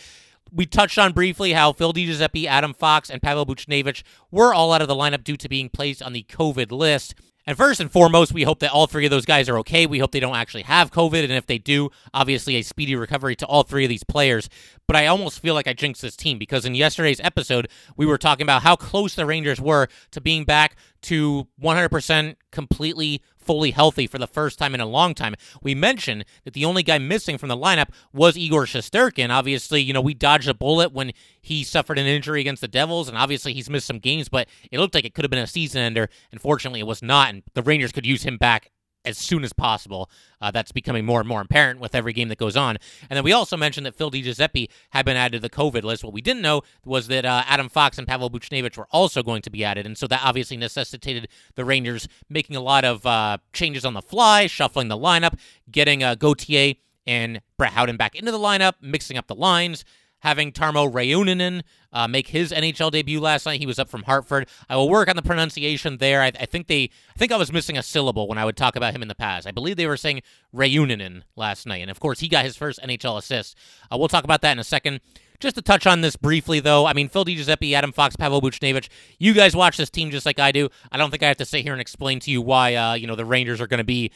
we 0.54 0.66
touched 0.66 0.98
on 0.98 1.12
briefly 1.12 1.52
how 1.52 1.72
Phil 1.72 1.92
DiGiuseppe, 1.92 2.46
Adam 2.46 2.74
Fox, 2.74 3.10
and 3.10 3.20
Pavel 3.20 3.44
Buchnevich 3.44 4.02
were 4.30 4.54
all 4.54 4.72
out 4.72 4.82
of 4.82 4.88
the 4.88 4.94
lineup 4.94 5.24
due 5.24 5.36
to 5.36 5.48
being 5.48 5.68
placed 5.68 6.02
on 6.02 6.12
the 6.12 6.22
COVID 6.22 6.70
list. 6.70 7.14
And 7.46 7.58
first 7.58 7.80
and 7.80 7.90
foremost, 7.92 8.32
we 8.32 8.44
hope 8.44 8.60
that 8.60 8.70
all 8.70 8.86
three 8.86 9.04
of 9.04 9.10
those 9.10 9.26
guys 9.26 9.50
are 9.50 9.58
okay. 9.58 9.84
We 9.86 9.98
hope 9.98 10.12
they 10.12 10.20
don't 10.20 10.36
actually 10.36 10.62
have 10.62 10.90
COVID. 10.90 11.22
And 11.24 11.32
if 11.32 11.46
they 11.46 11.58
do, 11.58 11.90
obviously 12.14 12.56
a 12.56 12.62
speedy 12.62 12.96
recovery 12.96 13.36
to 13.36 13.46
all 13.46 13.64
three 13.64 13.84
of 13.84 13.90
these 13.90 14.04
players. 14.04 14.48
But 14.86 14.96
I 14.96 15.06
almost 15.06 15.40
feel 15.40 15.54
like 15.54 15.66
I 15.66 15.72
jinxed 15.72 16.02
this 16.02 16.16
team 16.16 16.38
because 16.38 16.64
in 16.64 16.74
yesterday's 16.74 17.20
episode, 17.20 17.68
we 17.96 18.06
were 18.06 18.18
talking 18.18 18.44
about 18.44 18.62
how 18.62 18.76
close 18.76 19.14
the 19.14 19.26
Rangers 19.26 19.60
were 19.60 19.88
to 20.10 20.20
being 20.20 20.44
back 20.44 20.76
to 21.02 21.48
100% 21.62 22.36
completely 22.50 23.22
fully 23.44 23.70
healthy 23.70 24.06
for 24.06 24.18
the 24.18 24.26
first 24.26 24.58
time 24.58 24.74
in 24.74 24.80
a 24.80 24.86
long 24.86 25.14
time. 25.14 25.34
We 25.62 25.74
mentioned 25.74 26.24
that 26.44 26.54
the 26.54 26.64
only 26.64 26.82
guy 26.82 26.98
missing 26.98 27.38
from 27.38 27.48
the 27.48 27.56
lineup 27.56 27.88
was 28.12 28.36
Igor 28.36 28.64
Shesterkin. 28.64 29.30
Obviously, 29.30 29.82
you 29.82 29.92
know, 29.92 30.00
we 30.00 30.14
dodged 30.14 30.48
a 30.48 30.54
bullet 30.54 30.92
when 30.92 31.12
he 31.40 31.62
suffered 31.62 31.98
an 31.98 32.06
injury 32.06 32.40
against 32.40 32.62
the 32.62 32.68
Devils, 32.68 33.08
and 33.08 33.18
obviously 33.18 33.52
he's 33.52 33.70
missed 33.70 33.86
some 33.86 33.98
games, 33.98 34.28
but 34.28 34.48
it 34.70 34.78
looked 34.78 34.94
like 34.94 35.04
it 35.04 35.14
could 35.14 35.24
have 35.24 35.30
been 35.30 35.40
a 35.40 35.46
season 35.46 35.82
ender. 35.82 36.08
Unfortunately, 36.32 36.80
it 36.80 36.86
was 36.86 37.02
not, 37.02 37.28
and 37.30 37.42
the 37.54 37.62
Rangers 37.62 37.92
could 37.92 38.06
use 38.06 38.22
him 38.22 38.38
back 38.38 38.70
as 39.04 39.18
soon 39.18 39.44
as 39.44 39.52
possible. 39.52 40.10
Uh, 40.40 40.50
that's 40.50 40.72
becoming 40.72 41.04
more 41.04 41.20
and 41.20 41.28
more 41.28 41.40
apparent 41.40 41.80
with 41.80 41.94
every 41.94 42.12
game 42.12 42.28
that 42.28 42.38
goes 42.38 42.56
on. 42.56 42.76
And 43.08 43.16
then 43.16 43.24
we 43.24 43.32
also 43.32 43.56
mentioned 43.56 43.86
that 43.86 43.94
Phil 43.94 44.10
DiGiuseppe 44.10 44.68
had 44.90 45.04
been 45.04 45.16
added 45.16 45.38
to 45.38 45.40
the 45.40 45.50
COVID 45.50 45.82
list. 45.82 46.04
What 46.04 46.12
we 46.12 46.20
didn't 46.20 46.42
know 46.42 46.62
was 46.84 47.08
that 47.08 47.24
uh, 47.24 47.44
Adam 47.46 47.68
Fox 47.68 47.98
and 47.98 48.06
Pavel 48.06 48.30
Buchnevich 48.30 48.76
were 48.76 48.88
also 48.90 49.22
going 49.22 49.42
to 49.42 49.50
be 49.50 49.64
added. 49.64 49.86
And 49.86 49.96
so 49.96 50.06
that 50.06 50.20
obviously 50.24 50.56
necessitated 50.56 51.28
the 51.54 51.64
Rangers 51.64 52.08
making 52.28 52.56
a 52.56 52.60
lot 52.60 52.84
of 52.84 53.04
uh, 53.06 53.38
changes 53.52 53.84
on 53.84 53.94
the 53.94 54.02
fly, 54.02 54.46
shuffling 54.46 54.88
the 54.88 54.98
lineup, 54.98 55.38
getting 55.70 56.02
uh, 56.02 56.14
Gauthier 56.14 56.74
and 57.06 57.40
Brett 57.58 57.72
Howden 57.72 57.96
back 57.96 58.14
into 58.14 58.32
the 58.32 58.38
lineup, 58.38 58.74
mixing 58.80 59.18
up 59.18 59.26
the 59.26 59.34
lines 59.34 59.84
having 60.24 60.50
Tarmo 60.50 60.90
Reuninen 60.90 61.62
uh, 61.92 62.08
make 62.08 62.28
his 62.28 62.50
NHL 62.50 62.90
debut 62.90 63.20
last 63.20 63.44
night. 63.46 63.60
He 63.60 63.66
was 63.66 63.78
up 63.78 63.90
from 63.90 64.02
Hartford. 64.04 64.48
I 64.68 64.76
will 64.76 64.88
work 64.88 65.08
on 65.08 65.16
the 65.16 65.22
pronunciation 65.22 65.98
there. 65.98 66.22
I, 66.22 66.32
I, 66.40 66.46
think 66.46 66.66
they, 66.66 66.84
I 67.14 67.18
think 67.18 67.30
I 67.30 67.36
was 67.36 67.52
missing 67.52 67.76
a 67.76 67.82
syllable 67.82 68.26
when 68.26 68.38
I 68.38 68.44
would 68.44 68.56
talk 68.56 68.74
about 68.74 68.94
him 68.94 69.02
in 69.02 69.08
the 69.08 69.14
past. 69.14 69.46
I 69.46 69.52
believe 69.52 69.76
they 69.76 69.86
were 69.86 69.98
saying 69.98 70.22
Reunanen 70.52 71.22
last 71.36 71.66
night, 71.66 71.82
and 71.82 71.90
of 71.90 72.00
course 72.00 72.20
he 72.20 72.28
got 72.28 72.44
his 72.44 72.56
first 72.56 72.80
NHL 72.82 73.18
assist. 73.18 73.56
Uh, 73.92 73.98
we'll 73.98 74.08
talk 74.08 74.24
about 74.24 74.40
that 74.40 74.52
in 74.52 74.58
a 74.58 74.64
second. 74.64 75.00
Just 75.40 75.56
to 75.56 75.62
touch 75.62 75.86
on 75.86 76.00
this 76.00 76.16
briefly, 76.16 76.60
though, 76.60 76.86
I 76.86 76.94
mean, 76.94 77.08
Phil 77.08 77.24
DiGiuseppe, 77.24 77.74
Adam 77.74 77.92
Fox, 77.92 78.16
Pavel 78.16 78.40
Buchnevich, 78.40 78.88
you 79.18 79.34
guys 79.34 79.54
watch 79.54 79.76
this 79.76 79.90
team 79.90 80.10
just 80.10 80.24
like 80.24 80.38
I 80.38 80.52
do. 80.52 80.70
I 80.90 80.96
don't 80.96 81.10
think 81.10 81.22
I 81.22 81.28
have 81.28 81.36
to 81.38 81.44
sit 81.44 81.62
here 81.62 81.72
and 81.72 81.82
explain 81.82 82.18
to 82.20 82.30
you 82.30 82.40
why, 82.40 82.76
uh, 82.76 82.94
you 82.94 83.06
know, 83.06 83.16
the 83.16 83.26
Rangers 83.26 83.60
are 83.60 83.66
going 83.66 83.78
to 83.78 83.84
be 83.84 84.10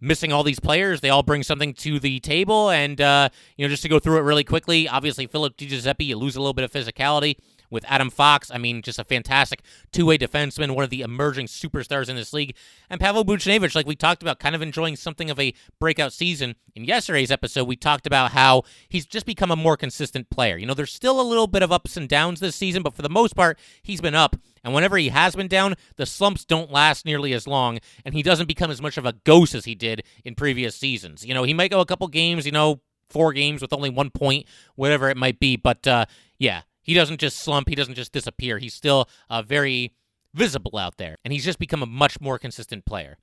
missing 0.00 0.32
all 0.32 0.42
these 0.42 0.60
players. 0.60 1.00
They 1.00 1.10
all 1.10 1.22
bring 1.22 1.42
something 1.42 1.74
to 1.74 1.98
the 1.98 2.20
table. 2.20 2.70
And, 2.70 3.00
uh, 3.00 3.28
you 3.56 3.64
know, 3.64 3.70
just 3.70 3.82
to 3.82 3.88
go 3.88 3.98
through 3.98 4.18
it 4.18 4.22
really 4.22 4.44
quickly, 4.44 4.88
obviously, 4.88 5.26
Philip 5.26 5.56
DiGiuseppe, 5.56 6.06
you 6.06 6.16
lose 6.16 6.36
a 6.36 6.40
little 6.40 6.54
bit 6.54 6.64
of 6.64 6.72
physicality 6.72 7.36
with 7.70 7.84
Adam 7.88 8.10
Fox. 8.10 8.50
I 8.50 8.58
mean, 8.58 8.82
just 8.82 8.98
a 8.98 9.04
fantastic 9.04 9.62
two 9.92 10.06
way 10.06 10.18
defenseman, 10.18 10.74
one 10.74 10.84
of 10.84 10.90
the 10.90 11.02
emerging 11.02 11.46
superstars 11.46 12.08
in 12.08 12.16
this 12.16 12.32
league. 12.32 12.54
And 12.88 13.00
Pavel 13.00 13.24
Buchnevich, 13.24 13.74
like 13.74 13.86
we 13.86 13.96
talked 13.96 14.22
about, 14.22 14.40
kind 14.40 14.54
of 14.54 14.62
enjoying 14.62 14.96
something 14.96 15.30
of 15.30 15.38
a 15.38 15.54
breakout 15.78 16.12
season. 16.12 16.56
In 16.74 16.84
yesterday's 16.84 17.30
episode, 17.30 17.64
we 17.64 17.76
talked 17.76 18.06
about 18.06 18.32
how 18.32 18.62
he's 18.88 19.06
just 19.06 19.26
become 19.26 19.50
a 19.50 19.56
more 19.56 19.76
consistent 19.76 20.30
player. 20.30 20.56
You 20.56 20.66
know, 20.66 20.74
there's 20.74 20.92
still 20.92 21.20
a 21.20 21.22
little 21.22 21.46
bit 21.46 21.62
of 21.62 21.72
ups 21.72 21.96
and 21.96 22.08
downs 22.08 22.40
this 22.40 22.56
season, 22.56 22.82
but 22.82 22.94
for 22.94 23.02
the 23.02 23.08
most 23.08 23.34
part, 23.34 23.58
he's 23.82 24.00
been 24.00 24.14
up. 24.14 24.36
And 24.62 24.74
whenever 24.74 24.96
he 24.96 25.08
has 25.08 25.34
been 25.34 25.48
down, 25.48 25.74
the 25.96 26.06
slumps 26.06 26.44
don't 26.44 26.70
last 26.70 27.06
nearly 27.06 27.32
as 27.32 27.46
long, 27.46 27.78
and 28.04 28.14
he 28.14 28.22
doesn't 28.22 28.46
become 28.46 28.70
as 28.70 28.82
much 28.82 28.98
of 28.98 29.06
a 29.06 29.14
ghost 29.24 29.54
as 29.54 29.64
he 29.64 29.74
did 29.74 30.02
in 30.24 30.34
previous 30.34 30.76
seasons. 30.76 31.24
You 31.24 31.34
know, 31.34 31.44
he 31.44 31.54
might 31.54 31.70
go 31.70 31.80
a 31.80 31.86
couple 31.86 32.06
games, 32.08 32.44
you 32.44 32.52
know, 32.52 32.80
four 33.08 33.32
games 33.32 33.60
with 33.60 33.72
only 33.72 33.90
one 33.90 34.10
point, 34.10 34.46
whatever 34.76 35.08
it 35.08 35.16
might 35.16 35.40
be. 35.40 35.56
But 35.56 35.86
uh, 35.86 36.06
yeah, 36.38 36.62
he 36.82 36.94
doesn't 36.94 37.20
just 37.20 37.38
slump. 37.38 37.68
He 37.68 37.74
doesn't 37.74 37.94
just 37.94 38.12
disappear. 38.12 38.58
He's 38.58 38.74
still 38.74 39.08
uh, 39.28 39.42
very 39.42 39.92
visible 40.34 40.78
out 40.78 40.96
there, 40.96 41.18
and 41.24 41.32
he's 41.32 41.44
just 41.44 41.58
become 41.58 41.82
a 41.82 41.86
much 41.86 42.20
more 42.20 42.38
consistent 42.38 42.84
player. 42.84 43.16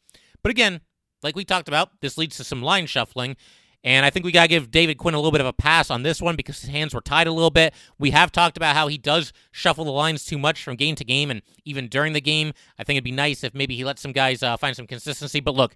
But 0.44 0.52
again, 0.52 0.82
like 1.24 1.36
we 1.36 1.46
talked 1.46 1.68
about, 1.68 2.02
this 2.02 2.18
leads 2.18 2.38
to 2.38 2.44
some 2.44 2.62
line 2.62 2.86
shuffling. 2.86 3.36
And 3.84 4.06
I 4.06 4.10
think 4.10 4.26
we 4.26 4.32
got 4.32 4.44
to 4.44 4.48
give 4.50 4.72
David 4.72 4.98
Quinn 4.98 5.14
a 5.14 5.18
little 5.18 5.32
bit 5.32 5.40
of 5.40 5.48
a 5.48 5.54
pass 5.54 5.90
on 5.90 6.04
this 6.04 6.22
one 6.22 6.36
because 6.36 6.60
his 6.60 6.70
hands 6.70 6.94
were 6.94 7.02
tied 7.02 7.28
a 7.28 7.32
little 7.32 7.52
bit. 7.52 7.74
We 8.00 8.12
have 8.12 8.32
talked 8.32 8.58
about 8.58 8.76
how 8.76 8.88
he 8.88 8.98
does 8.98 9.32
shuffle 9.52 9.86
the 9.86 9.92
lines 9.92 10.26
too 10.26 10.38
much 10.38 10.64
from 10.64 10.76
game 10.76 10.96
to 10.96 11.06
game 11.06 11.32
and 11.32 11.42
even 11.64 11.88
during 11.88 12.14
the 12.14 12.22
game. 12.22 12.54
I 12.78 12.84
think 12.84 12.98
it'd 12.98 13.04
be 13.06 13.12
nice 13.12 13.44
if 13.44 13.54
maybe 13.54 13.76
he 13.76 13.86
let 13.86 14.00
some 14.00 14.12
guys 14.12 14.42
uh, 14.42 14.58
find 14.58 14.76
some 14.76 14.88
consistency. 14.88 15.40
But 15.40 15.56
look, 15.56 15.76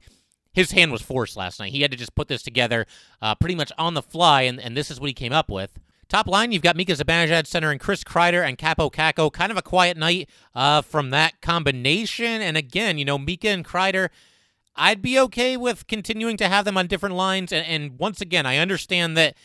his 0.52 0.72
hand 0.72 0.92
was 0.92 1.02
forced 1.02 1.38
last 1.38 1.60
night. 1.60 1.72
He 1.72 1.84
had 1.84 1.92
to 1.92 1.98
just 1.98 2.16
put 2.16 2.28
this 2.28 2.42
together 2.42 2.86
uh, 3.22 3.36
pretty 3.36 3.56
much 3.56 3.72
on 3.78 3.94
the 3.94 4.02
fly, 4.02 4.42
and, 4.42 4.60
and 4.60 4.76
this 4.76 4.92
is 4.92 5.00
what 5.00 5.08
he 5.08 5.14
came 5.14 5.32
up 5.32 5.50
with. 5.50 5.80
Top 6.12 6.28
line, 6.28 6.52
you've 6.52 6.62
got 6.62 6.76
Mika 6.76 6.92
Zibanejad 6.92 7.48
center 7.48 7.72
and 7.72 7.80
Chris 7.80 8.04
Kreider 8.04 8.46
and 8.46 8.58
Kaapo 8.58 8.92
Kakko. 8.92 9.32
Kind 9.32 9.50
of 9.50 9.58
a 9.58 9.62
quiet 9.62 9.96
night 9.96 10.30
uh, 10.54 10.82
from 10.82 11.10
that 11.12 11.40
combination. 11.40 12.42
And 12.42 12.58
again, 12.58 12.98
you 12.98 13.06
know, 13.06 13.18
Mika 13.18 13.48
and 13.48 13.64
Kreider, 13.64 14.10
I'd 14.76 15.02
be 15.02 15.18
okay 15.18 15.56
with 15.56 15.88
continuing 15.88 16.36
to 16.36 16.50
have 16.50 16.66
them 16.66 16.76
on 16.78 16.88
different 16.88 17.16
lines. 17.16 17.54
And, 17.54 17.66
and 17.66 17.98
once 17.98 18.20
again, 18.20 18.46
I 18.46 18.58
understand 18.58 19.16
that, 19.16 19.38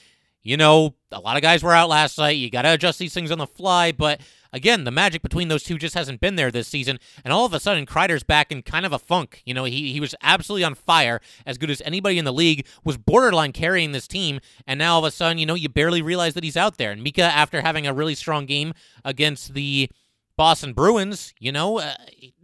you 0.47 0.57
know, 0.57 0.95
a 1.11 1.19
lot 1.19 1.37
of 1.37 1.43
guys 1.43 1.65
were 1.65 1.73
out 1.73 1.89
last 1.89 2.19
night. 2.19 2.37
You 2.37 2.51
got 2.51 2.63
to 2.63 2.73
adjust 2.73 3.01
these 3.01 3.13
things 3.13 3.33
on 3.33 3.39
the 3.39 3.49
fly. 3.49 3.91
But 3.91 4.21
again, 4.53 4.85
the 4.85 4.93
magic 4.93 5.21
between 5.21 5.49
those 5.49 5.65
two 5.65 5.77
just 5.77 5.97
hasn't 5.97 6.21
been 6.21 6.37
there 6.37 6.53
this 6.53 6.69
season. 6.69 7.01
And 7.25 7.33
all 7.33 7.45
of 7.45 7.53
a 7.53 7.59
sudden, 7.59 7.85
Kreider's 7.85 8.23
back 8.23 8.53
in 8.53 8.63
kind 8.63 8.87
of 8.87 8.93
a 8.93 8.99
funk. 9.01 9.43
You 9.45 9.55
know, 9.55 9.65
he, 9.65 9.93
he 9.93 9.99
was 9.99 10.15
absolutely 10.23 10.63
on 10.63 10.77
fire, 10.77 11.21
as 11.45 11.59
good 11.59 11.69
as 11.69 11.83
anybody 11.85 12.17
in 12.17 12.25
the 12.25 12.33
league, 12.33 12.65
was 12.85 12.97
borderline 12.97 13.51
carrying 13.51 13.91
this 13.91 14.07
team. 14.07 14.39
And 14.69 14.79
now 14.79 14.95
all 14.95 14.99
of 15.01 15.05
a 15.05 15.11
sudden, 15.11 15.39
you 15.39 15.47
know, 15.47 15.55
you 15.55 15.69
barely 15.69 16.01
realize 16.01 16.35
that 16.35 16.45
he's 16.45 16.57
out 16.57 16.79
there. 16.79 16.93
And 16.93 17.03
Mika, 17.03 17.23
after 17.23 17.61
having 17.61 17.89
a 17.89 17.93
really 17.93 18.15
strong 18.15 18.47
game 18.47 18.73
against 19.05 19.55
the 19.55 19.91
Boston 20.37 20.75
Bruins, 20.75 21.33
you 21.39 21.51
know, 21.51 21.79
uh, 21.79 21.95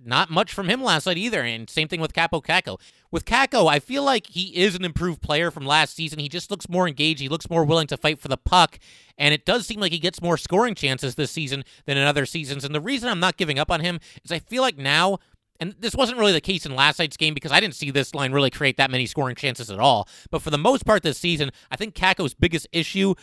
not 0.02 0.30
much 0.30 0.52
from 0.52 0.68
him 0.68 0.82
last 0.82 1.06
night 1.06 1.18
either. 1.18 1.42
And 1.42 1.68
same 1.68 1.88
thing 1.88 2.00
with 2.00 2.14
Kaapo 2.14 2.42
Kakko. 2.42 2.80
With 3.11 3.26
Kakko, 3.26 3.70
I 3.70 3.78
feel 3.78 4.02
like 4.02 4.26
he 4.28 4.56
is 4.56 4.75
an 4.75 4.84
improved 4.84 5.20
player 5.20 5.50
from 5.50 5.66
last 5.66 5.94
season. 5.94 6.18
He 6.18 6.28
just 6.28 6.50
looks 6.50 6.68
more 6.68 6.88
engaged. 6.88 7.20
He 7.20 7.28
looks 7.28 7.50
more 7.50 7.64
willing 7.64 7.87
to 7.88 7.99
fight 7.99 8.18
for 8.18 8.28
the 8.28 8.38
puck. 8.38 8.78
And 9.18 9.34
it 9.34 9.44
does 9.44 9.66
seem 9.66 9.80
like 9.80 9.92
he 9.92 9.99
gets 9.99 10.22
more 10.22 10.38
scoring 10.38 10.75
chances 10.75 11.14
this 11.14 11.30
season 11.30 11.64
than 11.84 11.99
in 11.99 12.06
other 12.06 12.25
seasons. 12.25 12.64
And 12.64 12.75
the 12.75 12.80
reason 12.80 13.11
I'm 13.11 13.20
not 13.20 13.37
giving 13.37 13.58
up 13.58 13.70
on 13.70 13.80
him 13.80 14.00
is 14.25 14.32
I 14.32 14.38
feel 14.38 14.62
like 14.62 14.78
now 14.78 15.18
and 15.61 15.76
this 15.78 15.94
wasn't 15.94 16.18
really 16.18 16.32
the 16.32 16.40
case 16.40 16.66
in 16.66 16.75
last 16.75 16.99
night's 16.99 17.16
game 17.16 17.34
because 17.34 17.52
I 17.52 17.61
didn't 17.61 17.76
see 17.76 17.92
this 17.92 18.16
line 18.16 18.32
really 18.32 18.50
create 18.50 18.78
that 18.78 18.90
many 18.90 19.06
scoring 19.06 19.37
chances 19.37 19.70
at 19.70 19.78
all. 19.78 20.08
But 20.32 20.42
for 20.42 20.50
the 20.50 20.58
most 20.58 20.84
part 20.84 21.04
this 21.04 21.18
season, 21.18 21.52
I 21.70 21.76
think 21.76 21.94
Kakko's 21.94 22.34
biggest 22.34 22.66
issue 22.72 23.14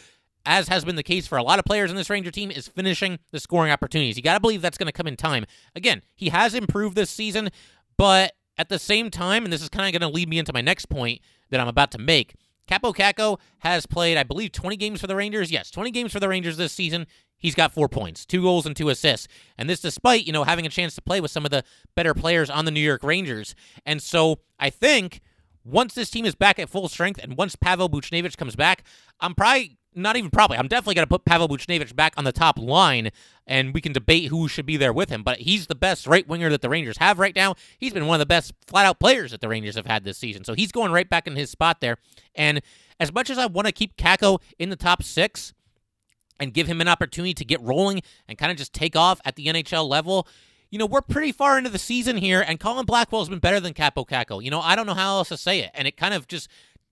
as 0.46 0.68
has 0.68 0.86
been 0.86 0.96
the 0.96 1.04
case 1.04 1.28
for 1.28 1.38
a 1.38 1.44
lot 1.44 1.60
of 1.60 1.66
players 1.66 1.90
in 1.90 1.98
this 1.98 2.10
Ranger 2.10 2.32
team, 2.32 2.52
is 2.52 2.68
finishing 2.68 3.20
the 3.32 3.40
scoring 3.40 3.72
opportunities. 3.72 4.18
You 4.18 4.24
got 4.24 4.34
to 4.34 4.40
believe 4.40 4.62
that's 4.62 4.78
going 4.78 4.88
to 4.88 4.94
come 4.94 5.08
in 5.08 5.16
time. 5.16 5.46
Again, 5.76 6.02
he 6.16 6.30
has 6.30 6.54
improved 6.54 6.96
this 6.96 7.10
season, 7.10 7.50
but 7.98 8.34
at 8.58 8.70
the 8.70 8.80
same 8.80 9.10
time, 9.10 9.44
and 9.44 9.54
this 9.54 9.62
is 9.62 9.70
kind 9.70 9.94
of 9.94 10.00
going 10.00 10.10
to 10.10 10.14
lead 10.14 10.30
me 10.30 10.40
into 10.40 10.54
my 10.54 10.62
next 10.62 10.88
point 10.88 11.22
that 11.50 11.60
I'm 11.60 11.68
about 11.68 11.92
to 11.92 11.98
make. 11.98 12.36
Kaapo 12.70 12.96
Kakko 12.96 13.40
has 13.60 13.86
played, 13.86 14.18
I 14.18 14.24
believe, 14.24 14.52
20 14.52 14.78
games 14.78 15.02
for 15.02 15.08
the 15.08 15.16
Rangers. 15.16 15.52
Yes, 15.52 15.72
20 15.72 15.92
games 15.92 16.12
for 16.12 16.20
the 16.20 16.30
Rangers 16.30 16.58
this 16.58 16.72
season. 16.72 17.08
He's 17.38 17.56
got 17.56 17.74
four 17.74 17.90
points, 17.90 18.26
two 18.26 18.42
goals, 18.44 18.66
and 18.66 18.76
two 18.76 18.90
assists. 18.90 19.28
And 19.58 19.70
this 19.70 19.80
despite, 19.80 20.26
you 20.26 20.34
know, 20.34 20.44
having 20.44 20.66
a 20.66 20.70
chance 20.70 20.94
to 20.96 21.02
play 21.02 21.22
with 21.22 21.32
some 21.32 21.46
of 21.46 21.52
the 21.52 21.64
better 21.96 22.14
players 22.14 22.50
on 22.50 22.66
the 22.66 22.72
New 22.72 22.82
York 22.82 23.02
Rangers. 23.02 23.56
And 23.86 24.02
so 24.02 24.40
I 24.60 24.70
think 24.70 25.22
once 25.64 25.94
this 25.94 26.12
team 26.12 26.26
is 26.26 26.36
back 26.36 26.60
at 26.60 26.70
full 26.70 26.88
strength 26.90 27.20
and 27.24 27.38
once 27.38 27.56
Pavel 27.56 27.90
Buchnevich 27.90 28.38
comes 28.38 28.56
back, 28.56 28.84
I'm 29.20 29.34
probably 29.34 29.79
not 30.02 30.16
even 30.16 30.30
probably. 30.30 30.58
I'm 30.58 30.68
definitely 30.68 30.96
going 30.96 31.08
to 31.08 31.10
put 31.10 31.26
Pavel 31.26 31.48
Buchnevich 31.48 31.96
back 31.96 32.14
on 32.18 32.24
the 32.24 32.32
top 32.32 32.58
line, 32.60 33.12
and 33.48 33.74
we 33.74 33.82
can 33.82 33.94
debate 33.94 34.30
who 34.30 34.48
should 34.48 34.66
be 34.66 34.78
there 34.78 34.94
with 34.94 35.10
him. 35.10 35.24
But 35.24 35.40
he's 35.40 35.68
the 35.68 35.76
best 35.76 36.08
right 36.08 36.28
winger 36.28 36.50
that 36.50 36.62
the 36.62 36.70
Rangers 36.70 36.98
have 36.98 37.20
right 37.20 37.36
now. 37.36 37.56
He's 37.78 37.94
been 37.94 38.08
one 38.08 38.16
of 38.16 38.20
the 38.20 38.26
best 38.26 38.54
flat 38.68 38.86
out 38.86 39.00
players 39.00 39.32
that 39.32 39.42
the 39.42 39.48
Rangers 39.48 39.76
have 39.76 39.86
had 39.86 40.04
this 40.04 40.18
season. 40.18 40.44
So 40.44 40.54
he's 40.54 40.72
going 40.72 40.92
right 40.92 41.10
back 41.10 41.28
in 41.28 41.36
his 41.36 41.50
spot 41.50 41.82
there. 41.82 41.98
And 42.36 42.62
as 43.00 43.14
much 43.14 43.30
as 43.30 43.38
I 43.38 43.46
want 43.46 43.68
to 43.68 43.72
keep 43.72 43.98
Kakko 43.98 44.42
in 44.58 44.70
the 44.70 44.76
top 44.76 45.04
six 45.04 45.54
and 46.40 46.54
give 46.54 46.68
him 46.68 46.82
an 46.82 46.88
opportunity 46.88 47.34
to 47.34 47.46
get 47.46 47.62
rolling 47.62 48.02
and 48.28 48.38
kind 48.38 48.52
of 48.52 48.58
just 48.58 48.74
take 48.74 48.96
off 48.96 49.20
at 49.26 49.36
the 49.36 49.48
NHL 49.48 49.88
level, 49.88 50.28
you 50.72 50.78
know, 50.78 50.86
we're 50.86 51.02
pretty 51.02 51.32
far 51.32 51.58
into 51.58 51.70
the 51.70 51.80
season 51.80 52.18
here, 52.18 52.42
and 52.42 52.60
Colin 52.60 52.86
Blackwell's 52.86 53.30
been 53.30 53.40
better 53.40 53.60
than 53.60 53.74
Kaapo 53.74 54.08
Kakko. 54.08 54.44
You 54.44 54.52
know, 54.52 54.62
I 54.62 54.76
don't 54.76 54.86
know 54.86 54.94
how 54.94 55.18
else 55.18 55.30
to 55.30 55.38
say 55.38 55.62
it. 55.62 55.72
And 55.74 55.88
it 55.88 55.98
kind 55.98 56.14
of 56.14 56.28
just 56.28 56.48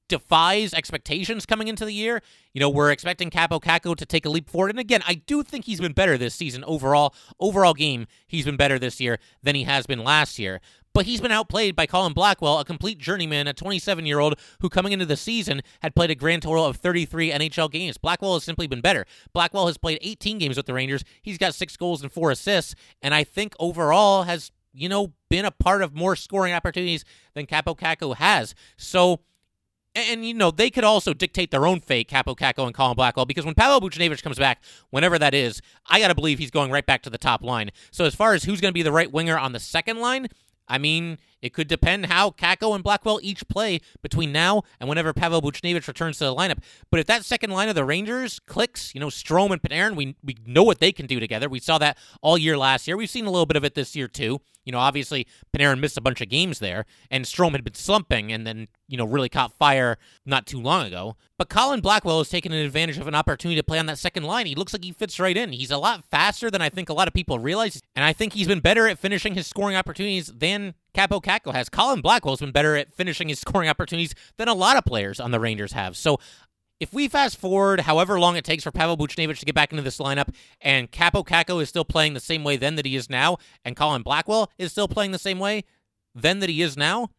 defies 0.08 0.74
expectations 0.74 1.46
coming 1.46 1.68
into 1.68 1.86
the 1.86 1.94
year. 1.94 2.22
You 2.54 2.60
know, 2.60 2.70
we're 2.70 2.92
expecting 2.92 3.30
Kaapo 3.30 3.62
Kakko 3.62 3.96
to 3.96 4.06
take 4.06 4.26
a 4.26 4.30
leap 4.30 4.50
forward. 4.50 4.72
And 4.72 4.80
again, 4.80 5.02
I 5.08 5.16
do 5.16 5.44
think 5.44 5.66
he's 5.66 5.82
been 5.82 5.94
better 5.94 6.18
this 6.18 6.36
season 6.36 6.64
overall. 6.66 7.14
Overall 7.40 7.74
game, 7.74 8.08
he's 8.28 8.46
been 8.46 8.58
better 8.58 8.80
this 8.80 9.00
year 9.00 9.20
than 9.44 9.56
he 9.56 9.64
has 9.64 9.86
been 9.86 10.04
last 10.04 10.40
year. 10.40 10.62
But 10.98 11.06
he's 11.06 11.22
been 11.22 11.32
outplayed 11.32 11.76
by 11.76 11.86
Colin 11.86 12.14
Blackwell, 12.14 12.60
a 12.60 12.66
complete 12.66 12.98
journeyman, 12.98 13.46
a 13.46 13.54
27 13.54 14.08
year 14.08 14.18
old 14.18 14.40
who, 14.62 14.68
coming 14.70 14.94
into 14.94 15.06
the 15.06 15.16
season, 15.16 15.62
had 15.84 15.94
played 15.94 16.10
a 16.10 16.16
grand 16.16 16.42
total 16.42 16.66
of 16.66 16.78
33 16.78 17.30
NHL 17.30 17.70
games. 17.70 18.00
Blackwell 18.00 18.34
has 18.34 18.44
simply 18.44 18.66
been 18.66 18.82
better. 18.82 19.06
Blackwell 19.32 19.68
has 19.68 19.78
played 19.78 20.00
18 20.02 20.40
games 20.40 20.58
with 20.58 20.66
the 20.66 20.74
Rangers. 20.74 21.04
He's 21.22 21.38
got 21.38 21.54
six 21.54 21.78
goals 21.78 22.02
and 22.02 22.12
four 22.12 22.32
assists. 22.32 22.74
And 23.00 23.14
I 23.14 23.24
think 23.24 23.54
overall 23.60 24.24
has, 24.24 24.52
you 24.74 24.90
know, 24.90 25.14
been 25.30 25.46
a 25.46 25.52
part 25.52 25.84
of 25.84 25.94
more 25.94 26.16
scoring 26.16 26.54
opportunities 26.54 27.06
than 27.36 27.46
Kaapo 27.46 27.78
Kakko 27.78 28.16
has. 28.16 28.56
So, 28.76 29.20
and, 29.96 30.26
you 30.26 30.34
know 30.34 30.52
they 30.52 30.70
could 30.70 30.84
also 30.84 31.14
dictate 31.14 31.52
their 31.52 31.66
own 31.66 31.80
fate, 31.80 32.10
Kaapo 32.10 32.36
Kakko 32.38 32.66
and 32.66 32.74
Colin 32.74 32.96
Blackwell, 32.96 33.26
because 33.26 33.46
when 33.46 33.56
Pavel 33.56 33.82
Buchnevich 33.82 34.22
comes 34.22 34.38
back, 34.38 34.62
whenever 34.90 35.18
that 35.18 35.34
is, 35.34 35.62
I 35.88 36.00
got 36.00 36.10
to 36.10 36.16
believe 36.16 36.40
he's 36.40 36.52
going 36.52 36.72
right 36.72 36.86
back 36.86 37.02
to 37.04 37.10
the 37.10 37.18
top 37.18 37.44
line. 37.44 37.72
So 37.92 38.06
as 38.06 38.16
far 38.16 38.34
as 38.34 38.44
who's 38.44 38.62
to 38.62 38.72
be 38.72 38.84
the 38.84 38.92
right 38.92 39.12
winger 39.12 39.38
on 39.38 39.54
the 39.54 39.60
second 39.60 40.00
line, 40.00 40.28
I 40.68 40.78
mean, 40.78 41.18
it 41.42 41.54
could 41.54 41.68
depend 41.68 42.08
how 42.08 42.32
Kakko 42.32 42.76
and 42.76 42.84
Blackwell 42.84 43.20
each 43.24 43.48
play 43.48 43.80
between 44.02 44.32
now 44.32 44.64
and 44.80 44.90
whenever 44.90 45.14
Pavel 45.14 45.42
Buchnevich 45.42 45.88
returns 45.88 46.18
to 46.18 46.26
the 46.26 46.36
lineup. 46.36 46.60
But 46.92 47.00
if 47.00 47.06
that 47.08 47.24
second 47.24 47.52
line 47.52 47.70
of 47.70 47.76
the 47.76 47.86
Rangers 47.86 48.40
clicks, 48.40 48.94
you 48.94 49.00
know, 49.00 49.08
Strome 49.08 49.52
and 49.52 49.62
Panarin, 49.62 49.96
we, 49.96 50.16
we 50.24 50.36
know 50.46 50.64
what 50.64 50.80
they 50.80 50.92
can 50.92 51.06
do 51.06 51.20
together. 51.20 51.48
We 51.48 51.60
saw 51.60 51.78
that 51.78 51.98
all 52.22 52.38
year 52.38 52.58
last 52.58 52.88
year. 52.88 52.98
We've 52.98 53.10
seen 53.10 53.26
a 53.26 53.32
little 53.32 53.46
bit 53.46 53.56
of 53.56 53.64
it 53.64 53.76
this 53.76 53.96
year, 53.96 54.08
too. 54.08 54.42
You 54.68 54.74
know, 54.74 54.80
obviously, 54.80 55.26
Panarin 55.56 55.80
missed 55.80 55.98
a 55.98 56.02
bunch 56.02 56.20
of 56.20 56.28
games 56.28 56.60
there, 56.60 56.86
and 57.10 57.24
Strome 57.24 57.54
had 57.54 57.64
been 57.64 57.74
slumping 57.74 58.34
and 58.34 58.46
then, 58.46 58.68
you 58.90 58.98
know, 58.98 59.06
really 59.06 59.30
caught 59.30 59.54
fire 59.54 59.98
not 60.26 60.46
too 60.46 60.60
long 60.60 60.86
ago. 60.86 61.16
But 61.38 61.48
Colin 61.48 61.80
Blackwell 61.80 62.18
has 62.18 62.28
taken 62.28 62.52
advantage 62.52 62.98
of 62.98 63.08
an 63.08 63.16
opportunity 63.16 63.58
to 63.58 63.64
play 63.64 63.80
on 63.80 63.86
that 63.86 63.98
second 63.98 64.24
line. 64.24 64.46
He 64.46 64.56
looks 64.56 64.74
like 64.74 64.84
he 64.84 64.92
fits 64.92 65.22
right 65.22 65.38
in. 65.38 65.54
He's 65.54 65.72
a 65.72 65.78
lot 65.78 66.04
faster 66.12 66.52
than 66.52 66.62
I 66.62 66.68
think 66.68 66.90
a 66.90 66.94
lot 66.94 67.08
of 67.08 67.14
people 67.14 67.40
realize, 67.40 67.82
and 67.96 68.04
I 68.04 68.12
think 68.12 68.34
he's 68.34 68.48
been 68.48 68.60
better 68.60 68.90
at 68.90 69.00
finishing 69.00 69.36
his 69.36 69.48
scoring 69.48 69.78
opportunities 69.78 70.28
than 70.36 70.74
Kaapo 70.94 71.24
Kakko 71.24 71.54
has. 71.54 71.70
Colin 71.70 72.02
Blackwell's 72.02 72.42
been 72.42 72.52
better 72.52 72.76
at 72.76 72.94
finishing 72.94 73.30
his 73.30 73.40
scoring 73.40 73.70
opportunities 73.70 74.16
than 74.36 74.50
a 74.50 74.54
lot 74.54 74.76
of 74.76 74.84
players 74.84 75.22
on 75.22 75.32
the 75.32 75.40
Rangers 75.40 75.72
have. 75.72 75.96
So 75.96 76.20
if 76.80 76.94
we 76.94 77.08
fast 77.08 77.38
forward 77.38 77.82
however 77.82 78.20
long 78.20 78.36
it 78.36 78.46
takes 78.46 78.64
for 78.64 78.72
Pavel 78.72 78.98
Buchnevich 78.98 79.40
to 79.40 79.46
get 79.46 79.56
back 79.56 79.72
into 79.72 79.84
this 79.84 79.98
lineup, 79.98 80.34
and 80.62 80.92
Kaapo 80.92 81.26
Kakko 81.26 81.62
is 81.62 81.70
still 81.70 81.86
playing 81.86 82.14
the 82.14 82.20
same 82.20 82.44
way 82.44 82.58
then 82.58 82.76
that 82.76 82.86
he 82.86 82.96
is 82.96 83.10
now, 83.10 83.38
and 83.66 83.76
Colin 83.76 84.04
Blackwell 84.04 84.52
is 84.58 84.72
still 84.72 84.88
playing 84.88 85.12
the 85.12 85.20
same 85.20 85.40
way 85.40 85.64
then 86.14 86.40
that 86.40 86.50
he 86.50 86.62
is 86.62 86.76
now, 86.76 87.10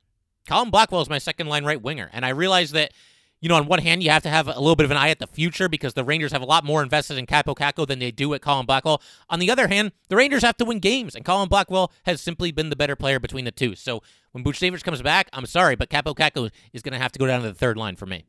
Colin 0.48 0.70
Blackwell 0.70 1.02
is 1.02 1.10
my 1.10 1.18
second 1.18 1.46
line 1.46 1.64
right 1.64 1.80
winger. 1.80 2.10
And 2.12 2.24
I 2.24 2.30
realize 2.30 2.72
that, 2.72 2.92
you 3.40 3.48
know, 3.48 3.54
on 3.54 3.66
one 3.66 3.80
hand, 3.80 4.02
you 4.02 4.10
have 4.10 4.22
to 4.24 4.30
have 4.30 4.48
a 4.48 4.58
little 4.58 4.74
bit 4.74 4.84
of 4.84 4.90
an 4.90 4.96
eye 4.96 5.10
at 5.10 5.18
the 5.18 5.26
future 5.26 5.68
because 5.68 5.94
the 5.94 6.02
Rangers 6.02 6.32
have 6.32 6.42
a 6.42 6.46
lot 6.46 6.64
more 6.64 6.82
invested 6.82 7.18
in 7.18 7.26
Kaapo 7.26 7.54
Kakko 7.54 7.86
than 7.86 7.98
they 7.98 8.10
do 8.10 8.32
at 8.34 8.42
Colin 8.42 8.66
Blackwell. 8.66 9.00
On 9.28 9.38
the 9.38 9.50
other 9.50 9.68
hand, 9.68 9.92
the 10.08 10.16
Rangers 10.16 10.42
have 10.42 10.56
to 10.56 10.64
win 10.64 10.80
games, 10.80 11.14
and 11.14 11.24
Colin 11.24 11.48
Blackwell 11.48 11.92
has 12.04 12.20
simply 12.20 12.50
been 12.50 12.70
the 12.70 12.76
better 12.76 12.96
player 12.96 13.20
between 13.20 13.44
the 13.44 13.52
two. 13.52 13.74
So 13.74 14.02
when 14.32 14.42
Buchnevich 14.42 14.82
comes 14.82 15.02
back, 15.02 15.28
I'm 15.32 15.46
sorry, 15.46 15.76
but 15.76 15.90
Kaapo 15.90 16.16
Kakko 16.16 16.50
is 16.72 16.82
going 16.82 16.94
to 16.94 16.98
have 16.98 17.12
to 17.12 17.18
go 17.18 17.26
down 17.26 17.42
to 17.42 17.48
the 17.48 17.54
third 17.54 17.76
line 17.76 17.94
for 17.94 18.06
me. 18.06 18.24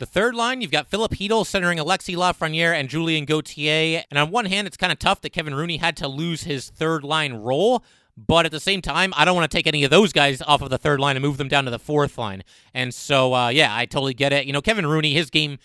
The 0.00 0.06
third 0.06 0.34
line, 0.34 0.60
you've 0.60 0.72
got 0.72 0.88
Filip 0.88 1.12
Chytil 1.12 1.46
centering 1.46 1.78
Alexis 1.78 2.16
Lafreniere 2.16 2.74
and 2.74 2.88
Julien 2.88 3.24
Gauthier. 3.24 4.02
And 4.10 4.18
on 4.18 4.32
one 4.32 4.46
hand, 4.46 4.66
it's 4.66 4.76
kind 4.76 4.90
of 4.90 4.98
tough 4.98 5.20
that 5.20 5.30
Kevin 5.30 5.54
Rooney 5.54 5.76
had 5.76 5.96
to 5.98 6.08
lose 6.08 6.42
his 6.42 6.68
third 6.68 7.04
line 7.04 7.34
role. 7.34 7.84
But 8.16 8.44
at 8.44 8.50
the 8.50 8.58
same 8.58 8.82
time, 8.82 9.12
I 9.16 9.24
don't 9.24 9.36
want 9.36 9.48
to 9.48 9.56
take 9.56 9.68
any 9.68 9.84
of 9.84 9.90
those 9.90 10.12
guys 10.12 10.42
off 10.42 10.62
of 10.62 10.70
the 10.70 10.78
third 10.78 10.98
line 10.98 11.14
and 11.14 11.24
move 11.24 11.36
them 11.36 11.46
down 11.46 11.64
to 11.66 11.70
the 11.70 11.78
fourth 11.78 12.18
line. 12.18 12.42
And 12.72 12.92
so, 12.92 13.34
uh, 13.34 13.48
yeah, 13.50 13.74
I 13.74 13.86
totally 13.86 14.14
get 14.14 14.32
it. 14.32 14.46
You 14.46 14.52
know, 14.52 14.60
Kevin 14.60 14.86
Rooney, 14.86 15.14
his 15.14 15.30
game 15.30 15.58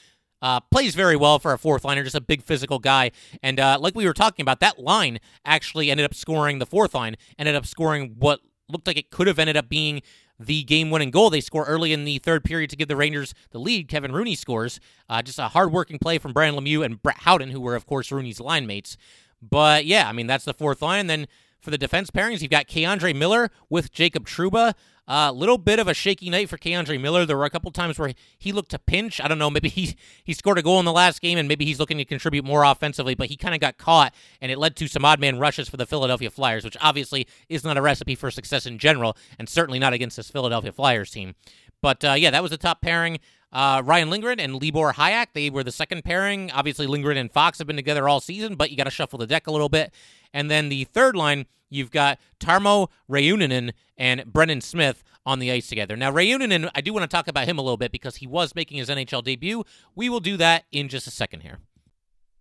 uh, 0.44 0.60
plays 0.60 0.94
very 0.94 1.16
well 1.16 1.40
for 1.40 1.52
a 1.52 1.58
fourth 1.58 1.84
liner, 1.84 2.04
just 2.04 2.16
a 2.16 2.22
big 2.22 2.44
physical 2.44 2.78
guy. 2.78 3.12
And 3.42 3.60
uh, 3.60 3.80
like 3.80 3.96
we 3.96 4.06
were 4.06 4.14
talking 4.14 4.44
about, 4.44 4.60
that 4.60 4.78
line 4.78 5.20
actually 5.44 5.90
ended 5.90 6.06
up 6.06 6.14
scoring 6.14 6.60
the 6.60 6.68
fourth 6.68 6.94
line, 6.94 7.16
ended 7.40 7.56
up 7.56 7.66
scoring 7.66 8.16
what 8.20 8.42
looked 8.68 8.86
like 8.86 8.98
it 8.98 9.10
could 9.10 9.26
have 9.26 9.40
ended 9.40 9.58
up 9.58 9.70
being 9.70 10.04
the 10.40 10.64
game 10.64 10.90
winning 10.90 11.12
goal. 11.12 11.30
They 11.30 11.42
score 11.42 11.66
early 11.66 11.92
in 11.92 12.06
the 12.06 12.20
third 12.20 12.44
period 12.44 12.70
to 12.70 12.76
give 12.76 12.88
the 12.88 12.96
Rangers 12.96 13.34
the 13.52 13.60
lead. 13.60 13.88
Kevin 13.88 14.14
Rooney 14.14 14.36
scores. 14.36 14.80
Uh, 15.10 15.22
just 15.22 15.40
a 15.40 15.50
hard 15.50 15.72
working 15.72 16.00
play 16.00 16.18
from 16.18 16.34
Brian 16.34 16.56
Lemieux 16.56 16.84
and 16.84 17.02
Brett 17.02 17.20
Howden, 17.20 17.50
who 17.50 17.60
were, 17.60 17.76
of 17.76 17.86
course, 17.86 18.12
Rooney's 18.12 18.40
line 18.40 18.66
mates. 18.66 18.98
But 19.42 19.86
yeah, 19.86 20.08
I 20.08 20.14
mean, 20.14 20.28
that's 20.28 20.46
the 20.46 20.54
fourth 20.54 20.82
line. 20.82 21.02
And 21.02 21.10
then 21.10 21.28
for 21.60 21.72
the 21.72 21.78
defense 21.78 22.10
pairings, 22.10 22.42
you've 22.42 22.52
got 22.52 22.68
K'Andre 22.68 23.16
Miller 23.16 23.52
with 23.70 23.92
Jacob 23.92 24.28
Trouba. 24.28 24.74
A 25.10 25.12
uh, 25.12 25.32
little 25.32 25.58
bit 25.58 25.80
of 25.80 25.88
a 25.88 25.96
shaky 25.96 26.30
night 26.30 26.50
for 26.50 26.58
K'Andre 26.60 27.02
Miller. 27.02 27.26
There 27.26 27.36
were 27.36 27.46
a 27.46 27.50
couple 27.50 27.72
times 27.72 27.98
where 27.98 28.14
he 28.38 28.52
looked 28.52 28.70
to 28.70 28.78
pinch. 28.78 29.20
I 29.20 29.28
don't 29.28 29.40
know. 29.40 29.50
Maybe 29.50 29.68
he 29.68 29.96
he 30.24 30.34
scored 30.34 30.60
a 30.60 30.62
goal 30.62 30.78
in 30.78 30.86
the 30.86 30.92
last 30.92 31.20
game, 31.20 31.40
and 31.40 31.48
maybe 31.48 31.66
he's 31.66 31.80
looking 31.80 31.98
to 31.98 32.06
contribute 32.06 32.46
more 32.46 32.64
offensively. 32.64 33.16
But 33.16 33.30
he 33.30 33.36
kind 33.36 33.56
of 33.56 33.60
got 33.60 33.80
caught, 33.80 34.14
and 34.40 34.52
it 34.52 34.60
led 34.60 34.76
to 34.76 34.88
some 34.88 35.04
odd 35.04 35.20
man 35.20 35.40
rushes 35.40 35.68
for 35.68 35.78
the 35.78 35.88
Philadelphia 35.88 36.30
Flyers, 36.30 36.64
which 36.64 36.78
obviously 36.80 37.26
is 37.50 37.64
not 37.64 37.76
a 37.76 37.82
recipe 37.82 38.14
for 38.14 38.30
success 38.30 38.68
in 38.68 38.78
general, 38.78 39.18
and 39.40 39.50
certainly 39.50 39.80
not 39.80 39.94
against 39.94 40.16
this 40.16 40.30
Philadelphia 40.30 40.72
Flyers 40.72 41.10
team. 41.10 41.34
But 41.82 42.06
uh, 42.06 42.14
yeah, 42.14 42.30
that 42.30 42.44
was 42.44 42.52
the 42.52 42.58
top 42.58 42.80
pairing. 42.80 43.18
Uh, 43.52 43.82
Ryan 43.84 44.12
Lindgren 44.12 44.40
and 44.40 44.62
Libor 44.62 44.94
Hajek, 44.94 45.28
they 45.34 45.50
were 45.50 45.64
the 45.64 45.72
second 45.72 46.04
pairing. 46.04 46.52
Obviously, 46.52 46.86
Lindgren 46.86 47.18
and 47.18 47.32
Fox 47.32 47.58
have 47.58 47.66
been 47.66 47.78
together 47.78 48.08
all 48.08 48.20
season, 48.20 48.56
but 48.56 48.70
you 48.70 48.78
got 48.78 48.84
to 48.84 48.92
shuffle 48.92 49.18
the 49.18 49.26
deck 49.26 49.48
a 49.48 49.52
little 49.52 49.70
bit. 49.70 49.92
And 50.34 50.50
then 50.50 50.70
the 50.70 50.84
third 50.86 51.16
line, 51.16 51.46
you've 51.70 51.92
got 51.92 52.20
Tarmo 52.40 52.90
Reunanen 53.10 53.72
and 53.98 54.26
Brendan 54.26 54.62
Smith 54.62 55.04
on 55.26 55.40
the 55.40 55.52
ice 55.52 55.68
together. 55.68 55.96
Now, 55.96 56.12
Reunanen, 56.12 56.70
I 56.74 56.82
do 56.82 56.94
want 56.94 57.10
to 57.10 57.16
talk 57.16 57.28
about 57.28 57.48
him 57.48 57.58
a 57.58 57.62
little 57.62 57.78
bit 57.78 57.92
because 57.92 58.18
he 58.18 58.28
was 58.28 58.56
making 58.56 58.78
his 58.78 58.90
NHL 58.90 59.24
debut. 59.24 59.64
We 59.96 60.10
will 60.10 60.20
do 60.20 60.38
that 60.38 60.66
in 60.72 60.88
just 60.90 61.08
a 61.08 61.12
second 61.12 61.42
here. 61.42 61.60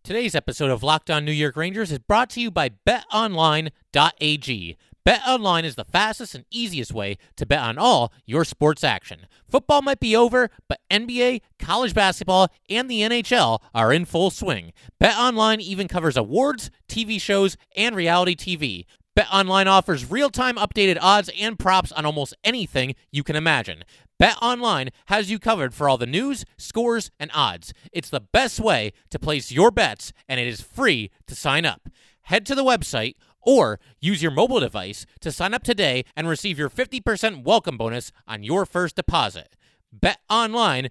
Today's 0.05 0.35
episode 0.35 0.71
of 0.71 0.83
Locked 0.83 1.11
On 1.11 1.25
New 1.25 1.33
York 1.33 1.55
Rangers 1.57 1.93
is 1.93 1.99
brought 1.99 2.31
to 2.31 2.41
you 2.41 2.51
by 2.51 2.71
BetOnline.ag. 2.87 4.77
BetOnline 5.09 5.65
is 5.65 5.75
the 5.75 5.87
fastest 5.87 6.35
and 6.35 6.45
easiest 6.51 6.93
way 6.93 7.17
to 7.37 7.47
bet 7.47 7.61
on 7.61 7.79
all 7.79 8.13
your 8.27 8.45
sports 8.45 8.85
action. 8.85 9.21
Football 9.49 9.81
might 9.81 10.01
be 10.01 10.15
over, 10.15 10.51
but 10.69 10.81
NBA, 10.91 11.41
college 11.59 11.95
basketball, 11.95 12.49
and 12.69 12.91
the 12.91 13.01
NHL 13.01 13.61
are 13.75 13.91
in 13.91 14.05
full 14.05 14.29
swing. 14.31 14.75
BetOnline 15.03 15.61
even 15.61 15.89
covers 15.89 16.19
awards, 16.19 16.71
TV 16.91 17.19
shows, 17.19 17.57
and 17.75 17.97
reality 17.97 18.37
TV. 18.37 18.85
BetOnline 19.19 19.65
offers 19.65 20.11
real-time 20.11 20.57
updated 20.57 20.99
odds 21.01 21.31
and 21.41 21.59
props 21.59 21.91
on 21.93 22.05
almost 22.05 22.37
anything 22.45 22.95
you 23.11 23.23
can 23.23 23.35
imagine. 23.35 23.85
BetOnline 24.21 24.91
has 25.07 25.31
you 25.31 25.39
covered 25.39 25.73
for 25.73 25.89
all 25.89 25.97
the 25.97 26.05
news, 26.05 26.45
scores, 26.59 27.11
and 27.19 27.31
odds. 27.33 27.73
It's 27.93 28.11
the 28.11 28.21
best 28.21 28.61
way 28.61 28.93
to 29.09 29.19
place 29.19 29.51
your 29.51 29.71
bets, 29.71 30.13
and 30.29 30.39
it 30.39 30.47
is 30.47 30.61
free 30.61 31.11
to 31.29 31.35
sign 31.35 31.65
up. 31.65 31.89
Head 32.29 32.45
to 32.45 32.55
the 32.55 32.63
website 32.63 33.15
or 33.43 33.81
use 34.01 34.23
your 34.23 34.31
mobile 34.31 34.61
device 34.61 35.07
to 35.21 35.33
sign 35.33 35.55
up 35.55 35.63
today 35.63 36.05
and 36.17 36.29
receive 36.29 36.59
your 36.59 36.71
50% 36.71 37.45
welcome 37.45 37.77
bonus 37.77 38.13
on 38.27 38.43
your 38.43 38.67
first 38.67 38.97
deposit. 38.97 39.57
BetOnline.ag, 39.97 40.91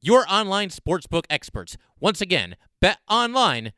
your 0.00 0.24
online 0.28 0.70
sportsbook 0.70 1.24
experts. 1.28 1.76
Once 2.00 2.20
again, 2.20 2.56
betonline.ag. 2.82 3.72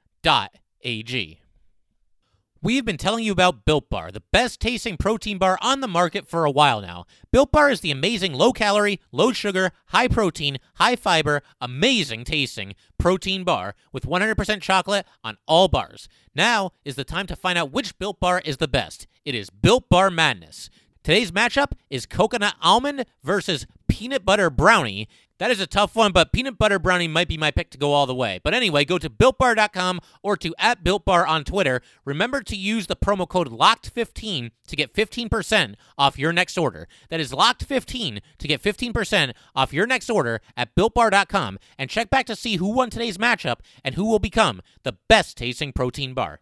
We've 2.65 2.85
been 2.85 2.97
telling 2.97 3.25
you 3.25 3.33
about 3.33 3.65
Built 3.65 3.91
Bar, 3.91 4.13
the 4.13 4.23
best 4.31 4.61
tasting 4.61 4.97
protein 4.97 5.37
bar 5.37 5.59
on 5.61 5.81
the 5.81 5.89
market 5.89 6.29
for 6.29 6.45
a 6.45 6.51
while 6.51 6.81
now. 6.81 7.07
Built 7.33 7.51
Bar 7.51 7.71
is 7.71 7.81
the 7.81 7.91
amazing 7.91 8.35
low 8.35 8.53
calorie, 8.53 9.01
low 9.11 9.33
sugar, 9.33 9.73
high 9.87 10.07
protein, 10.07 10.59
high 10.77 10.95
fiber, 10.95 11.43
amazing 11.61 12.23
tasting 12.23 12.77
protein 12.99 13.43
bar 13.43 13.75
with 13.93 14.07
100% 14.07 14.61
chocolate 14.61 15.07
on 15.25 15.39
all 15.49 15.67
bars. 15.67 16.09
Now 16.37 16.71
is 16.85 16.95
the 16.95 17.03
time 17.03 17.27
to 17.27 17.35
find 17.35 17.59
out 17.59 17.73
which 17.73 17.99
Built 17.99 18.21
Bar 18.21 18.41
is 18.45 18.59
the 18.59 18.69
best. 18.69 19.09
It 19.25 19.35
is 19.35 19.51
Built 19.51 19.89
Bar 19.89 20.09
Madness. 20.09 20.71
Today's 21.03 21.33
matchup 21.33 21.73
is 21.91 22.07
coconut 22.07 22.55
almond 22.63 23.07
versus 23.25 23.67
peanut 23.93 24.25
butter 24.25 24.49
brownie. 24.49 25.07
That 25.37 25.51
is 25.51 25.61
a 25.61 25.67
tough 25.67 25.95
one, 25.95 26.13
but 26.13 26.33
peanut 26.33 26.57
butter 26.57 26.79
brownie 26.79 27.09
might 27.09 27.29
be 27.29 27.37
my 27.37 27.51
pick 27.51 27.69
to 27.73 27.79
go 27.79 27.93
all 27.93 28.07
the 28.07 28.15
way. 28.15 28.41
But 28.43 28.55
anyway, 28.55 28.87
go 28.87 28.97
to 28.97 29.11
builtbar.com 29.11 30.01
or 30.23 30.35
to 30.39 30.55
at 30.59 30.83
builtbar 30.83 31.29
on 31.29 31.45
Twitter. 31.45 31.83
Remember 32.07 32.41
to 32.41 32.57
use 32.57 32.87
the 32.87 32.97
promo 32.97 33.29
code 33.29 33.51
LOCKED15 33.51 34.51
to 34.67 34.77
get 34.77 34.95
15% 34.95 35.75
off 35.99 36.19
your 36.19 36.33
next 36.33 36.57
order. 36.57 36.89
That 37.11 37.21
is 37.21 37.33
LOCKED15 37.33 38.23
to 38.39 38.49
get 38.49 38.63
15% 38.63 39.35
off 39.55 39.75
your 39.75 39.87
next 39.87 40.09
order 40.09 40.41
at 40.57 40.75
builtbar.com 40.75 41.59
and 41.77 41.91
check 41.91 42.09
back 42.09 42.25
to 42.27 42.37
see 42.37 42.57
who 42.57 42.73
won 42.73 42.89
today's 42.89 43.19
matchup 43.19 43.57
and 43.85 43.95
who 43.95 44.07
will 44.07 44.19
become 44.19 44.63
the 44.85 44.97
best 45.07 45.37
tasting 45.37 45.75
protein 45.75 46.15
bar. 46.15 46.41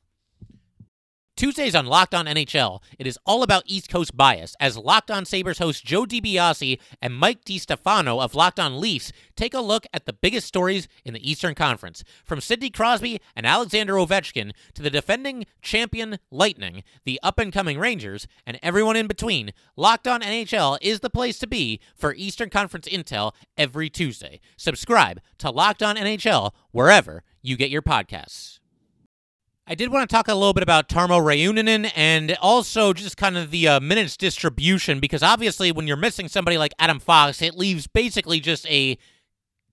Tuesdays 1.40 1.74
on 1.74 1.86
Locked 1.86 2.14
On 2.14 2.26
NHL, 2.26 2.82
it 2.98 3.06
is 3.06 3.18
all 3.24 3.42
about 3.42 3.62
East 3.64 3.88
Coast 3.88 4.14
bias 4.14 4.54
as 4.60 4.76
Locked 4.76 5.10
On 5.10 5.24
Sabres 5.24 5.56
host 5.56 5.82
Joe 5.82 6.04
DiBiase 6.04 6.78
and 7.00 7.16
Mike 7.16 7.46
DiStefano 7.46 8.22
of 8.22 8.34
Locked 8.34 8.60
On 8.60 8.78
Leafs 8.78 9.10
take 9.36 9.54
a 9.54 9.62
look 9.62 9.86
at 9.94 10.04
the 10.04 10.12
biggest 10.12 10.46
stories 10.46 10.86
in 11.02 11.14
the 11.14 11.30
Eastern 11.30 11.54
Conference. 11.54 12.04
From 12.26 12.42
Sidney 12.42 12.68
Crosby 12.68 13.22
and 13.34 13.46
Alexander 13.46 13.94
Ovechkin 13.94 14.52
to 14.74 14.82
the 14.82 14.90
defending 14.90 15.46
champion 15.62 16.18
Lightning, 16.30 16.84
the 17.06 17.18
up 17.22 17.38
and 17.38 17.50
coming 17.50 17.78
Rangers, 17.78 18.28
and 18.46 18.58
everyone 18.62 18.96
in 18.96 19.06
between, 19.06 19.54
Locked 19.78 20.06
On 20.06 20.20
NHL 20.20 20.76
is 20.82 21.00
the 21.00 21.08
place 21.08 21.38
to 21.38 21.46
be 21.46 21.80
for 21.96 22.14
Eastern 22.16 22.50
Conference 22.50 22.86
intel 22.86 23.32
every 23.56 23.88
Tuesday. 23.88 24.40
Subscribe 24.58 25.22
to 25.38 25.50
Locked 25.50 25.82
On 25.82 25.96
NHL 25.96 26.52
wherever 26.70 27.22
you 27.40 27.56
get 27.56 27.70
your 27.70 27.80
podcasts. 27.80 28.59
I 29.70 29.76
did 29.76 29.92
want 29.92 30.10
to 30.10 30.12
talk 30.12 30.26
a 30.26 30.34
little 30.34 30.52
bit 30.52 30.64
about 30.64 30.88
Tarmo 30.88 31.22
Reunanen 31.22 31.92
and 31.94 32.36
also 32.40 32.92
just 32.92 33.16
kind 33.16 33.38
of 33.38 33.52
the 33.52 33.68
uh, 33.68 33.78
minutes 33.78 34.16
distribution 34.16 34.98
because 34.98 35.22
obviously 35.22 35.70
when 35.70 35.86
you're 35.86 35.96
missing 35.96 36.26
somebody 36.26 36.58
like 36.58 36.74
Adam 36.80 36.98
Fox, 36.98 37.40
it 37.40 37.54
leaves 37.54 37.86
basically 37.86 38.40
just 38.40 38.68
a 38.68 38.98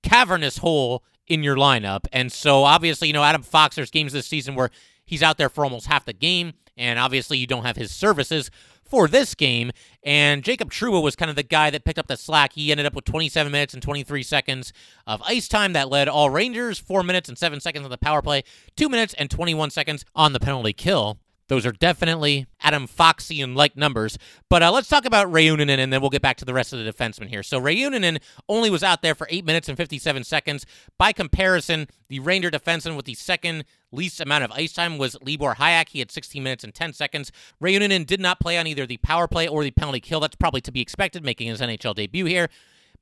cavernous 0.03 0.59
hole 0.59 1.03
in 1.25 1.41
your 1.41 1.55
lineup. 1.55 2.01
And 2.13 2.31
so 2.31 2.63
obviously, 2.63 3.07
you 3.07 3.13
know, 3.15 3.23
Adam 3.23 3.41
Fox, 3.41 3.75
there's 3.75 3.89
games 3.89 4.13
this 4.13 4.27
season 4.27 4.53
where 4.53 4.69
he's 5.03 5.23
out 5.23 5.39
there 5.39 5.49
for 5.49 5.63
almost 5.63 5.87
half 5.87 6.05
the 6.05 6.13
game, 6.13 6.53
and 6.77 6.99
obviously 6.99 7.39
you 7.39 7.47
don't 7.47 7.65
have 7.65 7.75
his 7.75 7.89
services 7.89 8.51
for 8.87 9.07
this 9.07 9.35
game. 9.35 9.71
And 10.03 10.43
Jacob 10.43 10.71
Trouba 10.71 11.01
was 11.01 11.15
kind 11.15 11.29
of 11.29 11.35
the 11.35 11.43
guy 11.43 11.69
that 11.69 11.83
picked 11.83 11.99
up 11.99 12.07
the 12.07 12.17
slack. 12.17 12.53
He 12.53 12.71
ended 12.71 12.85
up 12.85 12.93
with 12.93 13.05
27 13.05 13.51
minutes 13.51 13.73
and 13.73 13.83
23 13.83 14.23
seconds 14.23 14.73
of 15.05 15.21
ice 15.23 15.47
time 15.47 15.73
that 15.73 15.89
led 15.89 16.07
all 16.07 16.29
Rangers, 16.29 16.79
4 16.79 17.03
minutes 17.03 17.29
and 17.29 17.37
7 17.37 17.59
seconds 17.59 17.83
on 17.83 17.91
the 17.91 17.97
power 17.97 18.21
play, 18.21 18.43
2 18.75 18.89
minutes 18.89 19.13
and 19.15 19.29
21 19.29 19.69
seconds 19.69 20.05
on 20.15 20.33
the 20.33 20.39
penalty 20.39 20.73
kill. 20.73 21.19
Those 21.47 21.65
are 21.65 21.71
definitely 21.71 22.45
Adam 22.61 22.87
Foxian 22.87 23.55
like 23.55 23.77
numbers. 23.77 24.17
But 24.49 24.63
uh, 24.63 24.71
let's 24.71 24.89
talk 24.89 25.05
about 25.05 25.31
Reunanen, 25.31 25.77
and 25.77 25.91
then 25.91 26.01
we'll 26.01 26.09
get 26.09 26.21
back 26.21 26.37
to 26.37 26.45
the 26.45 26.53
rest 26.53 26.73
of 26.73 26.79
the 26.79 26.91
defensemen 26.91 27.29
here. 27.29 27.43
So 27.43 27.59
Reunanen 27.59 28.19
only 28.49 28.69
was 28.69 28.83
out 28.83 29.01
there 29.01 29.15
for 29.15 29.27
8 29.29 29.45
minutes 29.45 29.69
and 29.69 29.77
57 29.77 30.23
seconds. 30.23 30.65
By 30.97 31.13
comparison, 31.13 31.87
the 32.09 32.19
Ranger 32.19 32.51
defenseman 32.51 32.95
with 32.95 33.05
the 33.05 33.13
second 33.13 33.65
least 33.91 34.19
amount 34.19 34.43
of 34.43 34.51
ice 34.51 34.73
time 34.73 34.97
was 34.97 35.15
Libor 35.21 35.55
Hajek. 35.55 35.89
He 35.89 35.99
had 35.99 36.11
16 36.11 36.43
minutes 36.43 36.63
and 36.63 36.73
10 36.73 36.93
seconds. 36.93 37.31
Reunanen 37.61 38.05
did 38.05 38.19
not 38.19 38.39
play 38.39 38.57
on 38.57 38.67
either 38.67 38.85
the 38.85 38.97
power 38.97 39.27
play 39.27 39.47
or 39.47 39.63
the 39.63 39.71
penalty 39.71 40.01
kill. 40.01 40.19
That's 40.19 40.35
probably 40.35 40.61
to 40.61 40.71
be 40.71 40.81
expected, 40.81 41.23
making 41.23 41.47
his 41.47 41.61
NHL 41.61 41.95
debut 41.95 42.25
here. 42.25 42.49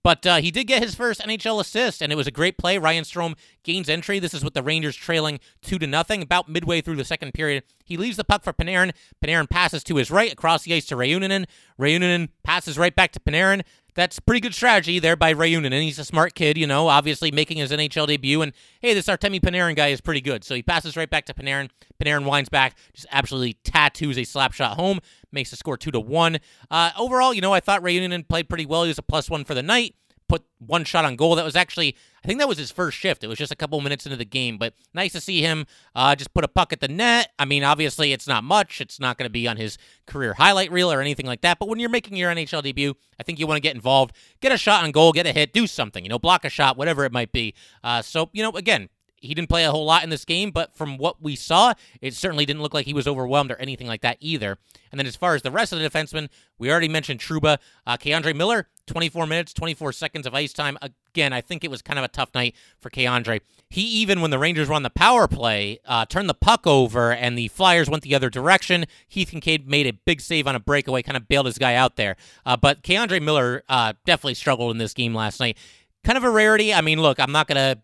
But 0.06 0.24
uh, 0.28 0.36
he 0.36 0.52
did 0.52 0.66
get 0.66 0.84
his 0.84 0.94
first 0.94 1.20
NHL 1.20 1.60
assist, 1.60 2.00
and 2.00 2.12
it 2.12 2.16
was 2.16 2.28
a 2.28 2.32
great 2.32 2.60
play. 2.60 2.78
Ryan 2.78 3.06
Strome 3.06 3.34
gains 3.64 3.90
entry. 3.90 4.20
This 4.20 4.36
is 4.36 4.44
with 4.44 4.54
the 4.54 4.62
Rangers 4.62 4.96
trailing 4.96 5.40
two 5.64 5.80
to 5.80 5.88
nothing. 5.88 6.22
About 6.22 6.48
midway 6.48 6.80
through 6.80 6.98
the 6.98 7.04
second 7.04 7.34
period, 7.34 7.64
he 7.84 7.98
leaves 7.98 8.16
the 8.16 8.24
puck 8.24 8.44
for 8.44 8.54
Panarin. 8.54 8.92
Panarin 9.20 9.50
passes 9.50 9.84
to 9.86 9.96
his 9.96 10.12
right 10.12 10.32
across 10.32 10.62
the 10.62 10.76
ice 10.76 10.86
to 10.86 10.96
Reunanen. 10.96 11.46
Reunanen 11.80 12.30
passes 12.44 12.78
right 12.78 12.96
back 12.96 13.14
to 13.14 13.20
Panarin. 13.20 13.64
That's 13.96 14.20
pretty 14.20 14.42
good 14.42 14.54
strategy 14.54 15.00
there 15.00 15.16
by 15.16 15.34
Reunanen. 15.34 15.82
He's 15.82 15.98
a 15.98 16.06
smart 16.06 16.36
kid, 16.36 16.56
you 16.56 16.68
know, 16.68 16.88
obviously 16.88 17.32
making 17.32 17.58
his 17.58 17.72
NHL 17.72 18.06
debut. 18.06 18.44
And 18.44 18.54
hey, 18.82 18.94
this 18.94 19.08
Artemi 19.08 19.40
Panarin 19.40 19.76
guy 19.76 19.88
is 19.88 20.02
pretty 20.02 20.22
good. 20.22 20.44
So 20.44 20.54
he 20.54 20.62
passes 20.62 20.96
right 20.96 21.10
back 21.10 21.26
to 21.26 21.34
Panarin. 21.34 21.70
Panarin 22.00 22.26
winds 22.26 22.50
back, 22.50 22.78
just 22.94 23.08
absolutely 23.10 23.54
tattoos 23.64 24.20
a 24.20 24.24
slap 24.24 24.54
shot 24.54 24.76
home, 24.76 25.00
makes 25.36 25.52
the 25.52 25.58
score 25.58 25.78
two 25.78 25.92
to 25.92 26.00
one. 26.00 26.40
Uh, 26.72 26.90
overall, 26.98 27.32
you 27.32 27.42
know, 27.42 27.54
I 27.54 27.60
thought 27.60 27.84
Reunanen 27.84 28.28
played 28.28 28.50
pretty 28.50 28.66
well. 28.66 28.82
He 28.84 28.88
was 28.88 28.98
a 28.98 29.04
plus 29.04 29.30
one 29.30 29.44
for 29.46 29.54
the 29.54 29.62
night. 29.62 29.94
put 30.28 30.44
one 30.58 30.84
shot 30.84 31.06
on 31.06 31.16
goal. 31.16 31.36
That 31.36 31.46
was 31.46 31.56
actually, 31.56 31.96
I 32.24 32.28
think 32.28 32.40
that 32.40 32.48
was 32.48 32.58
his 32.58 32.72
first 32.72 32.98
shift. 32.98 33.24
It 33.24 33.28
was 33.28 33.38
just 33.38 33.52
a 33.52 33.56
couple 33.56 33.80
minutes 33.82 34.08
into 34.08 34.18
the 34.18 34.26
game, 34.26 34.58
but 34.58 34.74
nice 34.94 35.12
to 35.12 35.22
see 35.22 35.42
him 35.42 35.68
uh, 35.94 36.16
just 36.16 36.34
put 36.34 36.44
a 36.44 36.48
puck 36.48 36.74
at 36.74 36.80
the 36.80 36.88
net. 36.88 37.32
I 37.38 37.46
mean, 37.46 37.64
obviously, 37.64 38.12
it's 38.12 38.28
not 38.28 38.44
much. 38.44 38.82
It's 38.82 39.00
not 39.00 39.20
going 39.20 39.28
to 39.28 39.32
be 39.32 39.48
on 39.48 39.58
his 39.58 39.78
career 40.08 40.34
highlight 40.34 40.72
reel 40.72 40.92
or 40.92 41.00
anything 41.00 41.28
like 41.28 41.42
that. 41.42 41.60
But 41.60 41.70
when 41.70 41.78
you're 41.80 41.90
making 41.90 42.18
your 42.18 42.34
NHL 42.34 42.64
debut, 42.64 42.96
I 43.20 43.24
think 43.24 43.38
you 43.38 43.46
want 43.46 43.58
to 43.58 43.62
get 43.62 43.76
involved, 43.76 44.16
get 44.42 44.52
a 44.52 44.58
shot 44.58 44.84
on 44.84 44.92
goal, 44.92 45.12
get 45.12 45.28
a 45.28 45.32
hit, 45.32 45.54
do 45.54 45.68
something, 45.68 46.04
you 46.04 46.10
know, 46.10 46.18
block 46.18 46.44
a 46.44 46.50
shot, 46.50 46.76
whatever 46.78 47.06
it 47.06 47.12
might 47.12 47.32
be. 47.32 47.54
Uh, 47.84 48.02
so, 48.02 48.30
you 48.34 48.42
know, 48.42 48.52
again, 48.52 48.90
he 49.18 49.34
didn't 49.34 49.50
play 49.50 49.66
a 49.66 49.72
whole 49.72 49.86
lot 49.86 50.04
in 50.04 50.10
this 50.10 50.26
game, 50.26 50.52
but 50.52 50.76
from 50.76 50.98
what 50.98 51.22
we 51.22 51.36
saw, 51.36 51.74
it 52.02 52.14
certainly 52.14 52.46
didn't 52.46 52.62
look 52.62 52.74
like 52.74 52.86
he 52.86 52.94
was 52.94 53.08
overwhelmed 53.08 53.52
or 53.52 53.56
anything 53.56 53.88
like 53.88 54.02
that 54.02 54.18
either. 54.20 54.58
And 54.92 55.00
then 55.00 55.08
as 55.08 55.16
far 55.16 55.36
as 55.36 55.42
the 55.42 55.52
rest 55.52 55.74
of 55.74 55.80
the 55.80 55.90
defensemen, 55.90 56.30
we 56.58 56.72
already 56.72 56.88
mentioned 56.88 57.20
Trouba. 57.20 57.58
Uh, 57.86 57.98
K'Andre 57.98 58.36
Miller, 58.36 58.68
24 58.88 59.28
minutes, 59.28 59.54
24 59.54 59.92
seconds 59.92 60.26
of 60.26 60.34
ice 60.34 60.54
time. 60.54 60.78
Again, 60.82 61.34
I 61.34 61.42
think 61.42 61.64
it 61.64 61.72
was 61.72 61.82
kind 61.82 62.00
of 62.00 62.06
a 62.06 62.10
tough 62.10 62.30
night 62.34 62.56
for 62.80 62.90
K'Andre. 62.90 63.42
He 63.70 63.82
even, 63.82 64.22
when 64.22 64.32
the 64.32 64.40
Rangers 64.40 64.70
were 64.70 64.76
on 64.76 64.84
the 64.84 64.90
power 64.90 65.28
play, 65.28 65.80
uh, 65.86 66.06
turned 66.06 66.30
the 66.30 66.36
puck 66.36 66.66
over 66.66 67.12
and 67.12 67.38
the 67.38 67.48
Flyers 67.50 67.90
went 67.90 68.04
the 68.04 68.16
other 68.16 68.30
direction. 68.30 68.86
Keith 69.10 69.32
Kinkaid 69.32 69.66
made 69.66 69.88
a 69.88 69.94
big 69.94 70.22
save 70.22 70.48
on 70.48 70.56
a 70.56 70.60
breakaway, 70.60 71.02
kind 71.02 71.18
of 71.18 71.28
bailed 71.28 71.48
his 71.48 71.58
guy 71.58 71.76
out 71.76 71.96
there. 71.96 72.16
Uh, 72.46 72.56
but 72.56 72.84
K'Andre 72.84 73.22
Miller 73.22 73.64
uh, 73.68 73.94
definitely 74.06 74.36
struggled 74.36 74.72
in 74.72 74.78
this 74.78 74.94
game 74.94 75.14
last 75.14 75.40
night 75.40 75.58
kind 76.06 76.18
of 76.18 76.24
a 76.24 76.30
rarity. 76.30 76.74
I 76.74 76.82
mean, 76.82 77.02
look, 77.02 77.20
I'm 77.20 77.32
not 77.32 77.48
going 77.48 77.58
to 77.58 77.82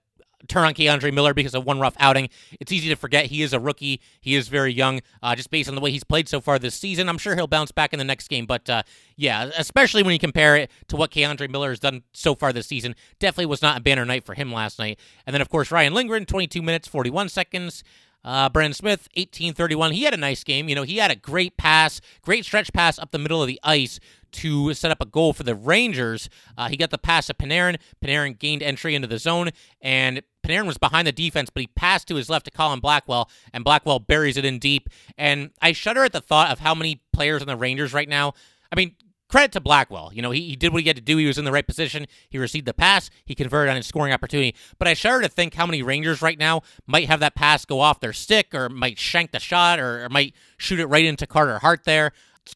turn 0.47 0.65
on 0.65 0.73
K'Andre 0.73 1.13
Miller 1.13 1.33
because 1.33 1.53
of 1.55 1.65
one 1.65 1.79
rough 1.79 1.95
outing. 1.99 2.29
It's 2.59 2.71
easy 2.71 2.89
to 2.89 2.95
forget 2.95 3.25
he 3.25 3.41
is 3.41 3.53
a 3.53 3.59
rookie. 3.59 4.01
He 4.19 4.35
is 4.35 4.47
very 4.47 4.73
young, 4.73 5.01
uh, 5.21 5.35
just 5.35 5.49
based 5.49 5.69
on 5.69 5.75
the 5.75 5.81
way 5.81 5.91
he's 5.91 6.03
played 6.03 6.27
so 6.27 6.41
far 6.41 6.59
this 6.59 6.75
season. 6.75 7.09
I'm 7.09 7.17
sure 7.17 7.35
he'll 7.35 7.47
bounce 7.47 7.71
back 7.71 7.93
in 7.93 7.99
the 7.99 8.05
next 8.05 8.27
game. 8.27 8.45
But 8.45 8.69
uh, 8.69 8.83
yeah, 9.15 9.49
especially 9.57 10.03
when 10.03 10.13
you 10.13 10.19
compare 10.19 10.55
it 10.55 10.71
to 10.87 10.95
what 10.95 11.11
K'Andre 11.11 11.49
Miller 11.49 11.69
has 11.69 11.79
done 11.79 12.03
so 12.13 12.35
far 12.35 12.53
this 12.53 12.67
season, 12.67 12.95
definitely 13.19 13.47
was 13.47 13.61
not 13.61 13.77
a 13.77 13.81
banner 13.81 14.05
night 14.05 14.25
for 14.25 14.33
him 14.33 14.51
last 14.51 14.79
night. 14.79 14.99
And 15.25 15.33
then, 15.33 15.41
of 15.41 15.49
course, 15.49 15.71
Ryan 15.71 15.93
Lindgren, 15.93 16.25
22 16.25 16.61
minutes, 16.61 16.87
41 16.87 17.29
seconds. 17.29 17.83
Uh, 18.23 18.49
Brendan 18.49 18.73
Smith, 18.73 19.09
1831. 19.15 19.93
He 19.93 20.03
had 20.03 20.13
a 20.13 20.17
nice 20.17 20.43
game. 20.43 20.69
You 20.69 20.75
know, 20.75 20.83
he 20.83 20.97
had 20.97 21.11
a 21.11 21.15
great 21.15 21.57
pass, 21.57 22.01
great 22.21 22.45
stretch 22.45 22.71
pass 22.71 22.99
up 22.99 23.11
the 23.11 23.19
middle 23.19 23.41
of 23.41 23.47
the 23.47 23.59
ice 23.63 23.99
to 24.33 24.73
set 24.73 24.91
up 24.91 25.01
a 25.01 25.05
goal 25.05 25.33
for 25.33 25.43
the 25.43 25.55
Rangers. 25.55 26.29
Uh, 26.57 26.69
he 26.69 26.77
got 26.77 26.89
the 26.89 26.97
pass 26.97 27.27
to 27.27 27.33
Panarin. 27.33 27.77
Panarin 28.03 28.37
gained 28.37 28.63
entry 28.63 28.95
into 28.95 29.07
the 29.07 29.17
zone, 29.17 29.49
and 29.81 30.21
Panarin 30.45 30.67
was 30.67 30.77
behind 30.77 31.07
the 31.07 31.11
defense, 31.11 31.49
but 31.49 31.61
he 31.61 31.67
passed 31.67 32.07
to 32.07 32.15
his 32.15 32.29
left 32.29 32.45
to 32.45 32.51
Colin 32.51 32.79
Blackwell, 32.79 33.29
and 33.53 33.63
Blackwell 33.63 33.99
buries 33.99 34.37
it 34.37 34.45
in 34.45 34.59
deep. 34.59 34.89
And 35.17 35.51
I 35.61 35.73
shudder 35.73 36.03
at 36.03 36.13
the 36.13 36.21
thought 36.21 36.51
of 36.51 36.59
how 36.59 36.73
many 36.73 37.01
players 37.13 37.41
on 37.41 37.47
the 37.47 37.57
Rangers 37.57 37.93
right 37.93 38.09
now. 38.09 38.33
I 38.71 38.75
mean, 38.75 38.95
credit 39.31 39.53
to 39.53 39.61
Blackwell. 39.61 40.11
You 40.13 40.21
know, 40.21 40.31
he, 40.31 40.41
he 40.49 40.55
did 40.55 40.73
what 40.73 40.81
he 40.81 40.87
had 40.87 40.97
to 40.97 41.01
do. 41.01 41.17
He 41.17 41.25
was 41.25 41.37
in 41.37 41.45
the 41.45 41.51
right 41.51 41.65
position. 41.65 42.05
He 42.29 42.37
received 42.37 42.67
the 42.67 42.73
pass. 42.73 43.09
He 43.25 43.33
converted 43.33 43.69
on 43.69 43.77
his 43.77 43.87
scoring 43.87 44.13
opportunity. 44.13 44.55
But 44.77 44.87
I 44.87 44.93
shudder 44.93 45.21
to 45.21 45.29
think 45.29 45.53
how 45.55 45.65
many 45.65 45.81
Rangers 45.81 46.21
right 46.21 46.37
now 46.37 46.61
might 46.85 47.07
have 47.07 47.21
that 47.21 47.35
pass 47.35 47.65
go 47.65 47.79
off 47.79 48.01
their 48.01 48.13
stick 48.13 48.53
or 48.53 48.69
might 48.69 48.99
shank 48.99 49.31
the 49.31 49.39
shot 49.39 49.79
or, 49.79 50.05
or 50.05 50.09
might 50.09 50.35
shoot 50.57 50.79
it 50.79 50.87
right 50.87 51.05
into 51.05 51.25
Carter 51.25 51.59
Hart 51.59 51.85
there 51.85 52.11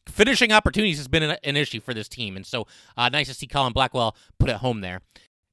finishing 0.08 0.52
opportunities 0.52 0.98
has 0.98 1.06
been 1.06 1.22
an, 1.22 1.36
an, 1.44 1.56
issue 1.56 1.80
for 1.80 1.94
this 1.94 2.08
team. 2.08 2.36
And 2.36 2.44
so 2.44 2.66
uh, 2.96 3.08
nice 3.08 3.28
to 3.28 3.34
see 3.34 3.46
Colin 3.46 3.72
Blackwell 3.72 4.16
put 4.38 4.50
it 4.50 4.56
home 4.56 4.80
there. 4.80 5.00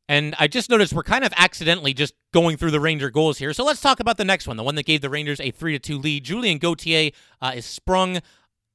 And 0.09 0.36
I 0.38 0.47
just 0.47 0.69
noticed 0.69 0.93
we're 0.93 1.03
kind 1.03 1.23
of 1.23 1.33
accidentally 1.38 1.93
just 1.93 2.13
going 2.33 2.57
through 2.57 2.71
the 2.71 2.79
Ranger 2.79 3.09
goals 3.09 3.38
here. 3.38 3.53
So 3.53 3.63
let's 3.63 3.79
talk 3.79 3.99
about 3.99 4.17
the 4.17 4.25
next 4.25 4.47
one, 4.47 4.57
the 4.57 4.63
one 4.63 4.75
that 4.75 4.86
gave 4.86 5.01
the 5.01 5.09
Rangers 5.09 5.39
a 5.39 5.51
3 5.51 5.73
to 5.73 5.79
2 5.79 5.97
lead. 5.97 6.25
Julien 6.25 6.57
Gauthier 6.57 7.12
uh, 7.41 7.53
is 7.55 7.65
sprung 7.65 8.19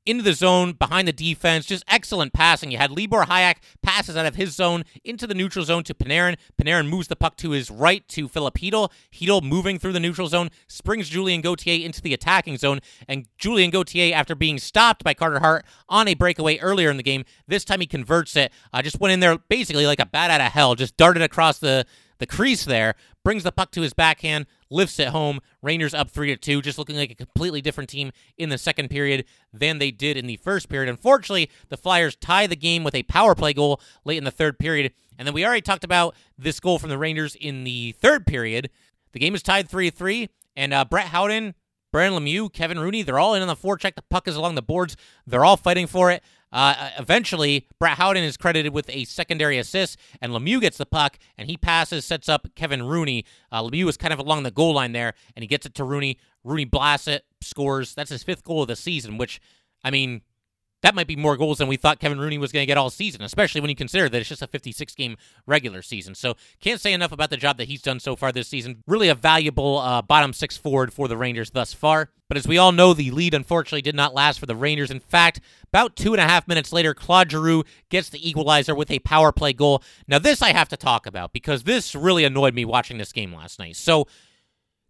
into 0.09 0.25
the 0.25 0.33
zone 0.33 0.73
behind 0.73 1.07
the 1.07 1.13
defense. 1.13 1.67
Just 1.67 1.85
excellent 1.87 2.33
passing. 2.33 2.71
You 2.71 2.79
had 2.79 2.91
Libor 2.91 3.25
Hajek 3.25 3.57
passes 3.83 4.17
out 4.17 4.27
of 4.27 4.37
his 4.37 4.55
zone 4.55 4.85
into 5.05 5.27
the 5.27 5.35
neutral 5.35 5.65
zone 5.65 5.85
to 5.85 5.95
Panarin. 5.95 6.37
Panarin 6.61 6.89
moves 6.89 7.09
the 7.09 7.17
puck 7.17 7.37
to 7.37 7.51
his 7.51 7.71
right 7.71 8.07
to 8.09 8.27
Filip 8.27 8.55
Chytil. 8.55 8.91
Chytil 9.13 9.43
moving 9.43 9.79
through 9.79 9.93
the 9.93 10.01
neutral 10.01 10.29
zone 10.29 10.49
springs 10.67 11.09
Julien 11.09 11.43
Gauthier 11.43 11.85
into 11.85 12.01
the 12.01 12.15
attacking 12.15 12.57
zone. 12.57 12.81
And 13.07 13.27
Julien 13.37 13.71
Gauthier, 13.71 14.15
after 14.15 14.35
being 14.35 14.59
stopped 14.59 15.05
by 15.05 15.13
Carter 15.13 15.41
Hart 15.41 15.67
on 15.89 16.09
a 16.09 16.15
breakaway 16.15 16.59
earlier 16.59 16.91
in 16.91 16.97
the 16.97 17.03
game, 17.03 17.25
this 17.47 17.65
time 17.65 17.81
he 17.81 17.87
converts 17.87 18.35
it. 18.35 18.51
Uh, 18.73 18.81
just 18.81 19.01
went 19.01 19.13
in 19.13 19.21
there 19.21 19.37
basically 19.37 19.87
like 19.87 20.01
a 20.01 20.07
bat 20.07 20.31
out 20.31 20.41
of 20.41 20.53
hell. 20.53 20.75
Just 20.75 20.97
darted 20.97 21.23
across 21.23 21.59
the 21.59 21.85
the 22.19 22.27
crease 22.27 22.65
there, 22.65 22.95
brings 23.29 23.43
the 23.43 23.53
puck 23.53 23.71
to 23.71 23.83
his 23.83 23.93
backhand, 23.93 24.47
lifts 24.71 24.99
it 24.99 25.09
home. 25.09 25.39
Rangers 25.61 25.93
up 25.93 26.09
3 26.09 26.29
to 26.29 26.37
2, 26.39 26.63
just 26.63 26.79
looking 26.79 26.97
like 26.97 27.11
a 27.11 27.15
completely 27.15 27.61
different 27.61 27.91
team 27.91 28.11
in 28.39 28.49
the 28.49 28.57
second 28.57 28.89
period 28.89 29.27
than 29.53 29.77
they 29.77 29.91
did 29.91 30.17
in 30.17 30.27
the 30.27 30.39
first 30.39 30.71
period. 30.71 30.89
Unfortunately, 30.89 31.51
the 31.69 31.77
Flyers 31.77 32.17
tie 32.17 32.47
the 32.47 32.57
game 32.57 32.85
with 32.85 32.95
a 32.95 33.03
power 33.03 33.35
play 33.35 33.53
goal 33.53 33.83
late 34.07 34.17
in 34.17 34.25
the 34.25 34.31
third 34.31 34.59
period. 34.59 34.95
And 35.19 35.29
then 35.29 35.35
we 35.35 35.45
already 35.45 35.61
talked 35.61 35.85
about 35.85 36.15
this 36.39 36.59
goal 36.59 36.79
from 36.79 36.89
the 36.89 36.97
Rangers 36.97 37.35
in 37.35 37.65
the 37.65 37.93
third 38.01 38.27
period. 38.27 38.71
The 39.13 39.19
game 39.19 39.35
is 39.35 39.43
tied 39.43 39.69
3 39.69 39.91
3, 39.91 40.31
and 40.57 40.73
uh, 40.73 40.87
Brett 40.87 41.09
Howden 41.09 41.55
Brendan 41.93 42.23
Lemieux, 42.23 42.51
Kevin 42.51 42.79
Rooney, 42.79 43.03
they're 43.03 43.19
all 43.19 43.35
in 43.35 43.43
on 43.43 43.49
the 43.49 43.57
forecheck. 43.57 43.95
The 43.95 44.03
puck 44.09 44.29
is 44.29 44.37
along 44.37 44.55
the 44.55 44.63
boards. 44.63 44.97
They're 45.27 45.45
all 45.45 45.57
fighting 45.57 45.87
for 45.87 46.11
it. 46.11 46.23
Uh, 46.53 46.91
eventually, 46.99 47.67
Brett 47.79 47.99
Howden 47.99 48.25
is 48.25 48.37
credited 48.37 48.73
with 48.73 48.89
a 48.91 49.05
secondary 49.05 49.59
assist, 49.59 49.99
and 50.21 50.33
Lemieux 50.33 50.61
gets 50.61 50.79
the 50.79 50.87
puck, 50.87 51.19
and 51.37 51.49
he 51.49 51.57
passes, 51.57 52.05
sets 52.05 52.29
up 52.29 52.49
Kevin 52.55 52.83
Rooney. 52.83 53.25
Uh, 53.53 53.63
Lemieux 53.63 53.89
is 53.89 53.97
kind 53.97 54.13
of 54.13 54.19
along 54.19 54.43
the 54.43 54.51
goal 54.51 54.75
line 54.75 54.93
there, 54.93 55.15
and 55.37 55.43
he 55.43 55.47
gets 55.47 55.67
it 55.67 55.75
to 55.75 55.85
Rooney. 55.85 56.19
Rooney 56.45 56.65
blasts 56.65 57.09
it, 57.09 57.25
scores. 57.41 57.95
That's 57.95 58.11
his 58.11 58.23
fifth 58.23 58.45
goal 58.45 58.63
of 58.63 58.69
the 58.69 58.77
season, 58.77 59.19
which, 59.19 59.41
I 59.85 59.91
mean, 59.91 60.23
that 60.83 60.95
might 60.95 61.07
be 61.07 61.17
more 61.17 61.37
goals 61.37 61.59
than 61.59 61.69
we 61.69 61.77
thought 61.77 61.99
Kevin 61.99 62.21
Rooney 62.21 62.39
was 62.39 62.53
going 62.53 62.63
to 62.63 62.67
get 62.67 62.79
all 62.79 62.91
season, 62.91 63.23
especially 63.23 63.61
when 63.61 63.71
you 63.71 63.77
consider 63.77 64.09
that 64.09 64.19
it's 64.19 64.29
just 64.29 64.43
a 64.43 64.47
56 64.47 64.95
game 64.95 65.17
regular 65.47 65.83
season. 65.83 66.15
So, 66.15 66.35
can't 66.61 66.81
say 66.81 66.93
enough 66.93 67.13
about 67.13 67.31
the 67.31 67.37
job 67.37 67.57
that 67.59 67.69
he's 67.69 67.83
done 67.83 67.99
so 67.99 68.15
far 68.15 68.31
this 68.31 68.49
season. 68.49 68.83
Really 68.87 69.09
a 69.09 69.15
valuable 69.15 69.79
uh, 69.79 70.03
bottom 70.03 70.33
six 70.33 70.57
forward 70.57 70.93
for 70.93 71.09
the 71.09 71.17
Rangers 71.17 71.51
thus 71.51 71.73
far. 71.73 72.11
But 72.29 72.37
as 72.37 72.47
we 72.47 72.59
all 72.59 72.73
know, 72.73 72.93
the 72.95 73.11
lead 73.11 73.35
unfortunately 73.35 73.83
did 73.83 73.95
not 73.95 74.15
last 74.15 74.39
for 74.39 74.47
the 74.47 74.55
Rangers. 74.55 74.91
In 74.91 75.01
fact, 75.01 75.41
about 75.73 75.97
two 75.97 76.13
and 76.13 76.21
a 76.21 76.29
half 76.29 76.47
minutes 76.47 76.73
later, 76.73 76.95
Claude 76.95 77.31
Giroux 77.31 77.65
gets 77.89 78.11
the 78.11 78.29
equalizer 78.29 78.75
with 78.75 78.91
a 78.91 78.99
power 79.01 79.33
play 79.33 79.53
goal. 79.53 79.83
Now, 80.07 80.19
this 80.19 80.43
I 80.43 80.53
have 80.53 80.69
to 80.69 80.77
talk 80.77 81.07
about 81.07 81.33
because 81.33 81.65
this 81.65 81.95
really 81.95 82.25
annoyed 82.25 82.55
me 82.55 82.65
watching 82.65 82.99
this 82.99 83.13
game 83.13 83.35
last 83.35 83.59
night. 83.59 83.77
So, 83.77 84.07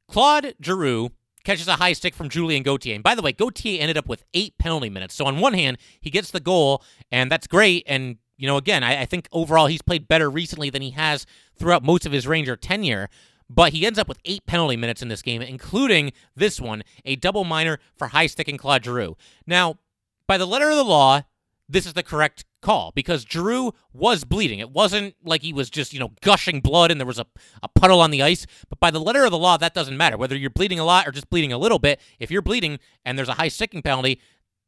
Claude 0.08 0.54
Giroux 0.60 1.10
catches 1.48 1.66
a 1.66 1.76
high 1.76 1.94
stick 1.94 2.14
from 2.14 2.28
Julien 2.28 2.62
Gauthier. 2.62 2.94
And 2.94 3.02
by 3.02 3.14
the 3.14 3.22
way, 3.22 3.32
Gauthier 3.32 3.80
ended 3.80 3.96
up 3.96 4.06
with 4.06 4.22
eight 4.34 4.58
penalty 4.58 4.90
minutes. 4.90 5.14
So 5.14 5.24
on 5.24 5.40
one 5.40 5.54
hand, 5.54 5.78
he 5.98 6.10
gets 6.10 6.30
the 6.30 6.40
goal, 6.40 6.84
and 7.10 7.32
that's 7.32 7.46
great. 7.46 7.84
And, 7.86 8.18
you 8.36 8.46
know, 8.46 8.58
again, 8.58 8.84
I, 8.84 9.00
I 9.00 9.04
think 9.06 9.30
overall 9.32 9.66
he's 9.66 9.80
played 9.80 10.08
better 10.08 10.28
recently 10.28 10.68
than 10.68 10.82
he 10.82 10.90
has 10.90 11.24
throughout 11.58 11.82
most 11.82 12.04
of 12.04 12.12
his 12.12 12.26
Ranger 12.26 12.54
tenure. 12.54 13.08
But 13.48 13.72
he 13.72 13.86
ends 13.86 13.98
up 13.98 14.08
with 14.08 14.18
eight 14.26 14.44
penalty 14.44 14.76
minutes 14.76 15.00
in 15.00 15.08
this 15.08 15.22
game, 15.22 15.40
including 15.40 16.12
this 16.36 16.60
one, 16.60 16.82
a 17.06 17.16
double 17.16 17.44
minor 17.44 17.78
for 17.96 18.08
high 18.08 18.26
sticking 18.26 18.58
Claude 18.58 18.84
Giroux. 18.84 19.16
Now, 19.46 19.78
by 20.26 20.36
the 20.36 20.46
letter 20.46 20.68
of 20.68 20.76
the 20.76 20.84
law, 20.84 21.22
this 21.68 21.86
is 21.86 21.92
the 21.92 22.02
correct 22.02 22.44
call 22.62 22.92
because 22.94 23.26
Giroux 23.28 23.72
was 23.92 24.24
bleeding. 24.24 24.58
It 24.58 24.70
wasn't 24.70 25.14
like 25.22 25.42
he 25.42 25.52
was 25.52 25.68
just, 25.68 25.92
you 25.92 26.00
know, 26.00 26.12
gushing 26.22 26.60
blood 26.60 26.90
and 26.90 27.00
there 27.00 27.06
was 27.06 27.18
a, 27.18 27.26
a 27.62 27.68
puddle 27.68 28.00
on 28.00 28.10
the 28.10 28.22
ice. 28.22 28.46
But 28.68 28.80
by 28.80 28.90
the 28.90 29.00
letter 29.00 29.24
of 29.24 29.30
the 29.30 29.38
law, 29.38 29.56
that 29.58 29.74
doesn't 29.74 29.96
matter. 29.96 30.16
Whether 30.16 30.36
you're 30.36 30.50
bleeding 30.50 30.78
a 30.78 30.84
lot 30.84 31.06
or 31.06 31.12
just 31.12 31.28
bleeding 31.30 31.52
a 31.52 31.58
little 31.58 31.78
bit, 31.78 32.00
if 32.18 32.30
you're 32.30 32.42
bleeding 32.42 32.78
and 33.04 33.18
there's 33.18 33.28
a 33.28 33.34
high 33.34 33.48
sticking 33.48 33.82
penalty, 33.82 34.20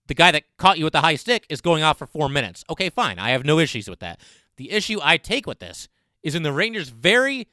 the 0.07 0.15
guy 0.15 0.31
that 0.33 0.45
caught 0.59 0.79
you 0.79 0.85
with 0.85 0.93
the 0.93 1.01
high 1.01 1.17
stick 1.17 1.47
is 1.49 1.61
going 1.61 1.83
off 1.83 1.99
for 1.99 2.07
four 2.07 2.29
minutes. 2.29 2.65
Okay, 2.69 2.91
fine. 2.91 3.19
I 3.19 3.31
have 3.31 3.45
no 3.45 3.59
issues 3.59 3.89
with 3.89 4.01
that. 4.01 4.21
The 4.57 4.71
issue 4.73 4.99
I 5.03 5.17
take 5.17 5.47
with 5.47 5.61
this 5.61 5.89
is 6.23 6.35
in 6.35 6.43
the 6.43 6.53
Rangers' 6.53 6.91
very 6.91 7.49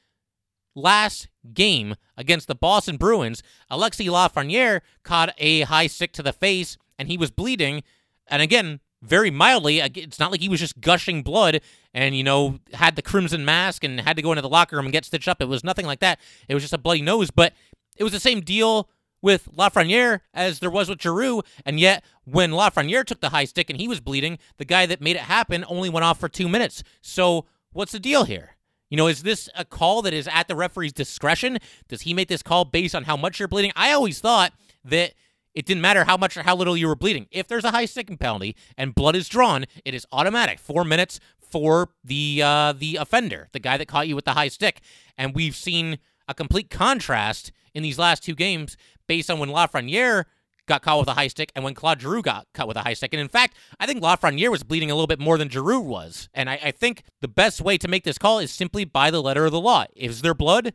last 0.74 1.28
game 1.54 1.94
against 2.16 2.48
the 2.48 2.54
Boston 2.54 2.96
Bruins, 2.96 3.42
Alexis 3.70 4.06
Lafreniere 4.06 4.80
caught 5.02 5.34
a 5.38 5.62
high 5.62 5.86
stick 5.86 6.12
to 6.12 6.22
the 6.22 6.32
face 6.32 6.76
and 6.98 7.08
he 7.08 7.16
was 7.16 7.30
bleeding. 7.30 7.82
And 8.26 8.42
again, 8.42 8.80
very 9.02 9.30
mildly. 9.30 9.80
It's 9.80 10.18
not 10.18 10.30
like 10.30 10.40
he 10.40 10.48
was 10.48 10.60
just 10.60 10.80
gushing 10.80 11.22
blood 11.22 11.60
and, 11.94 12.16
you 12.16 12.24
know, 12.24 12.58
had 12.74 12.96
the 12.96 13.02
crimson 13.02 13.44
mask 13.44 13.84
and 13.84 14.00
had 14.00 14.16
to 14.16 14.22
go 14.22 14.32
into 14.32 14.42
the 14.42 14.48
locker 14.48 14.76
room 14.76 14.86
and 14.86 14.92
get 14.92 15.04
stitched 15.04 15.28
up. 15.28 15.40
It 15.40 15.48
was 15.48 15.64
nothing 15.64 15.86
like 15.86 16.00
that. 16.00 16.18
It 16.48 16.54
was 16.54 16.62
just 16.62 16.74
a 16.74 16.78
bloody 16.78 17.02
nose, 17.02 17.30
but 17.30 17.52
it 17.96 18.04
was 18.04 18.12
the 18.12 18.20
same 18.20 18.40
deal 18.40 18.88
with 19.20 19.48
Lafreniere 19.56 20.20
as 20.32 20.60
there 20.60 20.70
was 20.70 20.88
with 20.88 21.02
Giroux. 21.02 21.42
And 21.64 21.80
yet, 21.80 22.04
when 22.24 22.52
Lafreniere 22.52 23.04
took 23.04 23.20
the 23.20 23.30
high 23.30 23.44
stick 23.44 23.70
and 23.70 23.80
he 23.80 23.88
was 23.88 24.00
bleeding, 24.00 24.38
the 24.58 24.64
guy 24.64 24.86
that 24.86 25.00
made 25.00 25.16
it 25.16 25.22
happen 25.22 25.64
only 25.68 25.90
went 25.90 26.04
off 26.04 26.20
for 26.20 26.28
two 26.28 26.48
minutes. 26.48 26.82
So, 27.00 27.46
what's 27.72 27.92
the 27.92 28.00
deal 28.00 28.24
here? 28.24 28.56
You 28.90 28.96
know, 28.96 29.06
is 29.06 29.22
this 29.22 29.48
a 29.54 29.64
call 29.64 30.02
that 30.02 30.14
is 30.14 30.28
at 30.28 30.48
the 30.48 30.56
referee's 30.56 30.92
discretion? 30.92 31.58
Does 31.88 32.02
he 32.02 32.14
make 32.14 32.28
this 32.28 32.42
call 32.42 32.64
based 32.64 32.94
on 32.94 33.04
how 33.04 33.16
much 33.16 33.38
you're 33.38 33.48
bleeding? 33.48 33.72
I 33.76 33.92
always 33.92 34.20
thought 34.20 34.52
that 34.84 35.12
it 35.58 35.66
didn't 35.66 35.82
matter 35.82 36.04
how 36.04 36.16
much 36.16 36.36
or 36.36 36.44
how 36.44 36.54
little 36.54 36.76
you 36.76 36.86
were 36.86 36.94
bleeding. 36.94 37.26
If 37.32 37.48
there's 37.48 37.64
a 37.64 37.72
high 37.72 37.86
sticking 37.86 38.16
penalty 38.16 38.54
and 38.76 38.94
blood 38.94 39.16
is 39.16 39.28
drawn, 39.28 39.64
it 39.84 39.92
is 39.92 40.06
automatic. 40.12 40.60
Four 40.60 40.84
minutes 40.84 41.18
for 41.40 41.88
the 42.04 42.40
uh, 42.44 42.74
the 42.74 42.94
offender, 42.94 43.48
the 43.50 43.58
guy 43.58 43.76
that 43.76 43.88
caught 43.88 44.06
you 44.06 44.14
with 44.14 44.24
the 44.24 44.34
high 44.34 44.46
stick. 44.46 44.80
And 45.16 45.34
we've 45.34 45.56
seen 45.56 45.98
a 46.28 46.34
complete 46.34 46.70
contrast 46.70 47.50
in 47.74 47.82
these 47.82 47.98
last 47.98 48.22
two 48.22 48.36
games 48.36 48.76
based 49.08 49.28
on 49.32 49.40
when 49.40 49.48
Lafreniere 49.48 50.26
got 50.66 50.82
caught 50.82 51.00
with 51.00 51.08
a 51.08 51.14
high 51.14 51.26
stick 51.26 51.50
and 51.56 51.64
when 51.64 51.74
Claude 51.74 52.00
Giroux 52.00 52.22
got 52.22 52.46
cut 52.54 52.68
with 52.68 52.76
a 52.76 52.82
high 52.82 52.94
stick. 52.94 53.12
And 53.12 53.20
in 53.20 53.26
fact, 53.26 53.56
I 53.80 53.86
think 53.86 54.00
Lafreniere 54.00 54.52
was 54.52 54.62
bleeding 54.62 54.92
a 54.92 54.94
little 54.94 55.08
bit 55.08 55.18
more 55.18 55.38
than 55.38 55.48
Giroux 55.48 55.80
was. 55.80 56.28
And 56.32 56.48
I, 56.48 56.60
I 56.62 56.70
think 56.70 57.02
the 57.20 57.26
best 57.26 57.60
way 57.60 57.78
to 57.78 57.88
make 57.88 58.04
this 58.04 58.18
call 58.18 58.38
is 58.38 58.52
simply 58.52 58.84
by 58.84 59.10
the 59.10 59.20
letter 59.20 59.44
of 59.44 59.50
the 59.50 59.60
law. 59.60 59.86
Is 59.96 60.22
there 60.22 60.34
blood? 60.34 60.72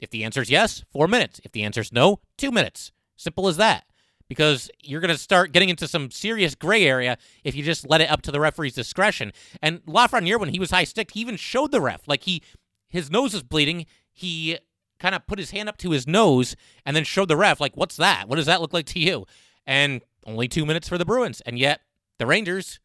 If 0.00 0.10
the 0.10 0.24
answer 0.24 0.42
is 0.42 0.50
yes, 0.50 0.82
four 0.90 1.06
minutes. 1.06 1.40
If 1.44 1.52
the 1.52 1.62
answer 1.62 1.82
is 1.82 1.92
no, 1.92 2.18
two 2.36 2.50
minutes. 2.50 2.90
Simple 3.16 3.46
as 3.46 3.58
that. 3.58 3.84
Because 4.28 4.70
you're 4.82 5.00
going 5.00 5.12
to 5.14 5.18
start 5.18 5.52
getting 5.52 5.68
into 5.68 5.86
some 5.86 6.10
serious 6.10 6.54
gray 6.54 6.86
area 6.86 7.18
if 7.44 7.54
you 7.54 7.62
just 7.62 7.88
let 7.88 8.00
it 8.00 8.10
up 8.10 8.22
to 8.22 8.32
the 8.32 8.40
referee's 8.40 8.74
discretion. 8.74 9.32
And 9.60 9.84
Lafreniere, 9.84 10.40
when 10.40 10.48
he 10.48 10.58
was 10.58 10.70
high 10.70 10.84
stick, 10.84 11.10
he 11.12 11.20
even 11.20 11.36
showed 11.36 11.72
the 11.72 11.80
ref. 11.80 12.08
Like 12.08 12.22
he, 12.22 12.42
his 12.88 13.10
nose 13.10 13.34
is 13.34 13.42
bleeding. 13.42 13.86
He 14.12 14.58
kind 14.98 15.14
of 15.14 15.26
put 15.26 15.38
his 15.38 15.50
hand 15.50 15.68
up 15.68 15.76
to 15.78 15.90
his 15.90 16.06
nose 16.06 16.56
and 16.86 16.96
then 16.96 17.04
showed 17.04 17.28
the 17.28 17.36
ref, 17.36 17.60
like, 17.60 17.76
what's 17.76 17.96
that? 17.96 18.28
What 18.28 18.36
does 18.36 18.46
that 18.46 18.60
look 18.60 18.72
like 18.72 18.86
to 18.86 18.98
you? 18.98 19.26
And 19.66 20.02
only 20.26 20.48
two 20.48 20.64
minutes 20.64 20.88
for 20.88 20.96
the 20.96 21.04
Bruins. 21.04 21.42
And 21.42 21.58
yet, 21.58 21.80
the 22.18 22.26
Rangers, 22.26 22.80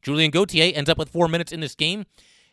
Julien 0.00 0.30
Gauthier 0.30 0.72
ends 0.74 0.88
up 0.88 0.96
with 0.96 1.10
four 1.10 1.28
minutes 1.28 1.52
in 1.52 1.60
this 1.60 1.74
game. 1.74 2.06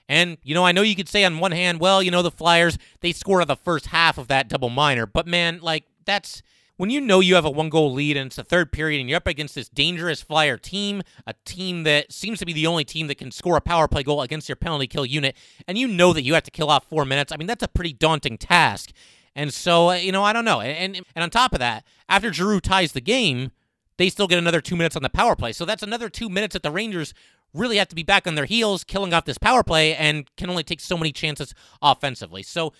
And, 0.09 0.37
you 0.43 0.53
know, 0.53 0.65
I 0.65 0.73
know 0.73 0.81
you 0.81 0.95
could 0.95 1.07
say 1.07 1.23
on 1.23 1.39
one 1.39 1.53
hand, 1.53 1.79
well, 1.79 2.03
you 2.03 2.11
know, 2.11 2.21
the 2.21 2.31
Flyers, 2.31 2.77
they 2.99 3.13
scored 3.13 3.47
the 3.47 3.55
first 3.55 3.87
half 3.87 4.17
of 4.17 4.27
that 4.27 4.49
double 4.49 4.69
minor. 4.69 5.05
But, 5.05 5.27
man, 5.27 5.59
like, 5.61 5.85
that's 6.05 6.41
when 6.77 6.89
you 6.89 6.99
know 6.99 7.19
you 7.19 7.35
have 7.35 7.45
a 7.45 7.49
one 7.49 7.69
goal 7.69 7.93
lead 7.93 8.17
and 8.17 8.27
it's 8.27 8.35
the 8.35 8.43
third 8.43 8.71
period 8.71 8.99
and 8.99 9.09
you're 9.09 9.17
up 9.17 9.27
against 9.27 9.55
this 9.55 9.69
dangerous 9.69 10.21
Flyer 10.21 10.57
team, 10.57 11.01
a 11.27 11.33
team 11.45 11.83
that 11.83 12.11
seems 12.11 12.39
to 12.39 12.45
be 12.45 12.53
the 12.53 12.67
only 12.67 12.83
team 12.83 13.07
that 13.07 13.17
can 13.17 13.31
score 13.31 13.57
a 13.57 13.61
power 13.61 13.87
play 13.87 14.03
goal 14.03 14.21
against 14.21 14.49
your 14.49 14.55
penalty 14.55 14.87
kill 14.87 15.05
unit, 15.05 15.35
and 15.67 15.77
you 15.77 15.87
know 15.87 16.13
that 16.13 16.23
you 16.23 16.33
have 16.33 16.43
to 16.43 16.51
kill 16.51 16.69
off 16.69 16.85
four 16.89 17.05
minutes, 17.05 17.31
I 17.31 17.37
mean, 17.37 17.47
that's 17.47 17.63
a 17.63 17.67
pretty 17.67 17.93
daunting 17.93 18.37
task. 18.37 18.91
And 19.35 19.53
so, 19.53 19.91
uh, 19.91 19.95
you 19.95 20.11
know, 20.11 20.23
I 20.23 20.33
don't 20.33 20.45
know. 20.45 20.61
And, 20.61 20.97
and 21.15 21.23
on 21.23 21.29
top 21.29 21.53
of 21.53 21.59
that, 21.59 21.85
after 22.09 22.33
Giroux 22.33 22.59
ties 22.59 22.91
the 22.91 23.01
game, 23.01 23.51
they 23.97 24.09
still 24.09 24.27
get 24.27 24.39
another 24.39 24.61
two 24.61 24.75
minutes 24.75 24.95
on 24.95 25.03
the 25.03 25.09
power 25.09 25.35
play. 25.35 25.53
So 25.53 25.63
that's 25.63 25.83
another 25.83 26.09
two 26.09 26.29
minutes 26.29 26.53
that 26.53 26.63
the 26.63 26.71
Rangers 26.71 27.13
really 27.53 27.77
have 27.77 27.87
to 27.89 27.95
be 27.95 28.03
back 28.03 28.27
on 28.27 28.35
their 28.35 28.45
heels, 28.45 28.83
killing 28.83 29.13
off 29.13 29.25
this 29.25 29.37
power 29.37 29.63
play, 29.63 29.95
and 29.95 30.33
can 30.35 30.49
only 30.49 30.63
take 30.63 30.79
so 30.79 30.97
many 30.97 31.11
chances 31.11 31.53
offensively. 31.81 32.43
So, 32.43 32.73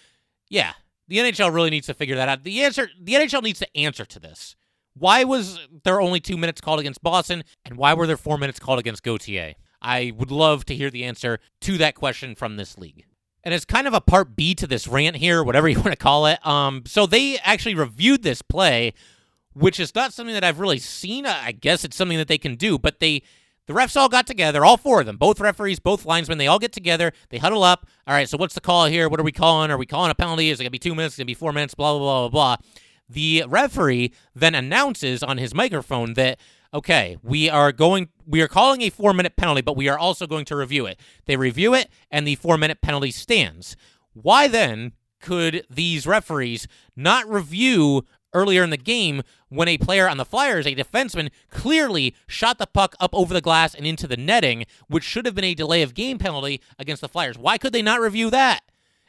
yeah, 0.49 0.73
the 1.11 1.17
NHL 1.17 1.53
really 1.53 1.69
needs 1.69 1.87
to 1.87 1.93
figure 1.93 2.15
that 2.15 2.29
out. 2.29 2.43
The 2.43 2.63
answer, 2.63 2.89
the 2.97 3.15
NHL 3.15 3.43
needs 3.43 3.59
to 3.59 3.77
answer 3.77 4.05
to 4.05 4.17
this. 4.17 4.55
Why 4.93 5.25
was 5.25 5.59
there 5.83 5.99
only 5.99 6.21
two 6.21 6.37
minutes 6.37 6.61
called 6.61 6.79
against 6.79 7.03
Boston, 7.03 7.43
and 7.65 7.75
why 7.75 7.93
were 7.93 8.07
there 8.07 8.15
four 8.15 8.37
minutes 8.37 8.59
called 8.59 8.79
against 8.79 9.03
Gauthier? 9.03 9.55
I 9.81 10.13
would 10.15 10.31
love 10.31 10.63
to 10.65 10.75
hear 10.75 10.89
the 10.89 11.03
answer 11.03 11.39
to 11.61 11.77
that 11.79 11.95
question 11.95 12.33
from 12.33 12.55
this 12.55 12.77
league. 12.77 13.03
And 13.43 13.53
it's 13.53 13.65
kind 13.65 13.87
of 13.87 13.93
a 13.93 13.99
part 13.99 14.37
B 14.37 14.55
to 14.55 14.65
this 14.65 14.87
rant 14.87 15.17
here, 15.17 15.43
whatever 15.43 15.67
you 15.67 15.75
want 15.81 15.91
to 15.91 15.97
call 15.97 16.27
it. 16.27 16.45
Um, 16.47 16.83
so 16.85 17.05
they 17.05 17.37
actually 17.39 17.75
reviewed 17.75 18.23
this 18.23 18.41
play, 18.41 18.93
which 19.53 19.81
is 19.81 19.93
not 19.93 20.13
something 20.13 20.33
that 20.33 20.45
I've 20.45 20.61
really 20.61 20.79
seen. 20.79 21.25
I 21.25 21.51
guess 21.51 21.83
it's 21.83 21.97
something 21.97 22.19
that 22.19 22.29
they 22.29 22.37
can 22.37 22.55
do, 22.55 22.79
but 22.79 23.01
they 23.01 23.23
the 23.67 23.73
refs 23.73 23.95
all 23.95 24.09
got 24.09 24.27
together, 24.27 24.65
all 24.65 24.77
four 24.77 25.01
of 25.01 25.05
them, 25.05 25.17
both 25.17 25.39
referees, 25.39 25.79
both 25.79 26.05
linesmen, 26.05 26.37
they 26.37 26.47
all 26.47 26.59
get 26.59 26.73
together, 26.73 27.11
they 27.29 27.37
huddle 27.37 27.63
up. 27.63 27.87
All 28.07 28.13
right, 28.13 28.27
so 28.27 28.37
what's 28.37 28.55
the 28.55 28.61
call 28.61 28.85
here? 28.85 29.07
What 29.07 29.19
are 29.19 29.23
we 29.23 29.31
calling? 29.31 29.71
Are 29.71 29.77
we 29.77 29.85
calling 29.85 30.11
a 30.11 30.15
penalty? 30.15 30.49
Is 30.49 30.59
it 30.59 30.63
going 30.63 30.67
to 30.67 30.71
be 30.71 30.79
two 30.79 30.95
minutes? 30.95 31.15
Is 31.15 31.19
it 31.19 31.21
going 31.21 31.27
to 31.27 31.31
be 31.31 31.39
four 31.39 31.53
minutes? 31.53 31.75
Blah, 31.75 31.97
blah, 31.97 31.99
blah, 31.99 32.29
blah, 32.29 32.57
blah. 32.57 32.67
The 33.07 33.43
referee 33.47 34.13
then 34.33 34.55
announces 34.55 35.21
on 35.21 35.37
his 35.37 35.53
microphone 35.53 36.13
that, 36.13 36.39
okay, 36.73 37.17
we 37.21 37.49
are 37.49 37.71
going, 37.71 38.09
we 38.25 38.41
are 38.41 38.47
calling 38.47 38.81
a 38.81 38.89
four 38.89 39.13
minute 39.13 39.35
penalty, 39.35 39.61
but 39.61 39.75
we 39.75 39.89
are 39.89 39.97
also 39.97 40.25
going 40.25 40.45
to 40.45 40.55
review 40.55 40.85
it. 40.85 40.99
They 41.25 41.35
review 41.35 41.73
it, 41.73 41.89
and 42.09 42.25
the 42.25 42.35
four 42.35 42.57
minute 42.57 42.81
penalty 42.81 43.11
stands. 43.11 43.75
Why 44.13 44.47
then 44.47 44.93
could 45.19 45.65
these 45.69 46.07
referees 46.07 46.67
not 46.95 47.29
review 47.29 48.05
earlier 48.33 48.63
in 48.63 48.69
the 48.69 48.77
game 48.77 49.23
when 49.51 49.67
a 49.67 49.77
player 49.77 50.07
on 50.07 50.15
the 50.15 50.25
Flyers, 50.25 50.65
a 50.65 50.73
defenseman, 50.73 51.29
clearly 51.49 52.15
shot 52.25 52.57
the 52.57 52.65
puck 52.65 52.95
up 53.01 53.13
over 53.13 53.33
the 53.33 53.41
glass 53.41 53.75
and 53.75 53.85
into 53.85 54.07
the 54.07 54.15
netting, 54.15 54.65
which 54.87 55.03
should 55.03 55.25
have 55.25 55.35
been 55.35 55.43
a 55.43 55.53
delay 55.53 55.81
of 55.81 55.93
game 55.93 56.17
penalty 56.17 56.61
against 56.79 57.01
the 57.01 57.09
Flyers. 57.09 57.37
Why 57.37 57.57
could 57.57 57.73
they 57.73 57.81
not 57.81 57.99
review 57.99 58.29
that? 58.29 58.61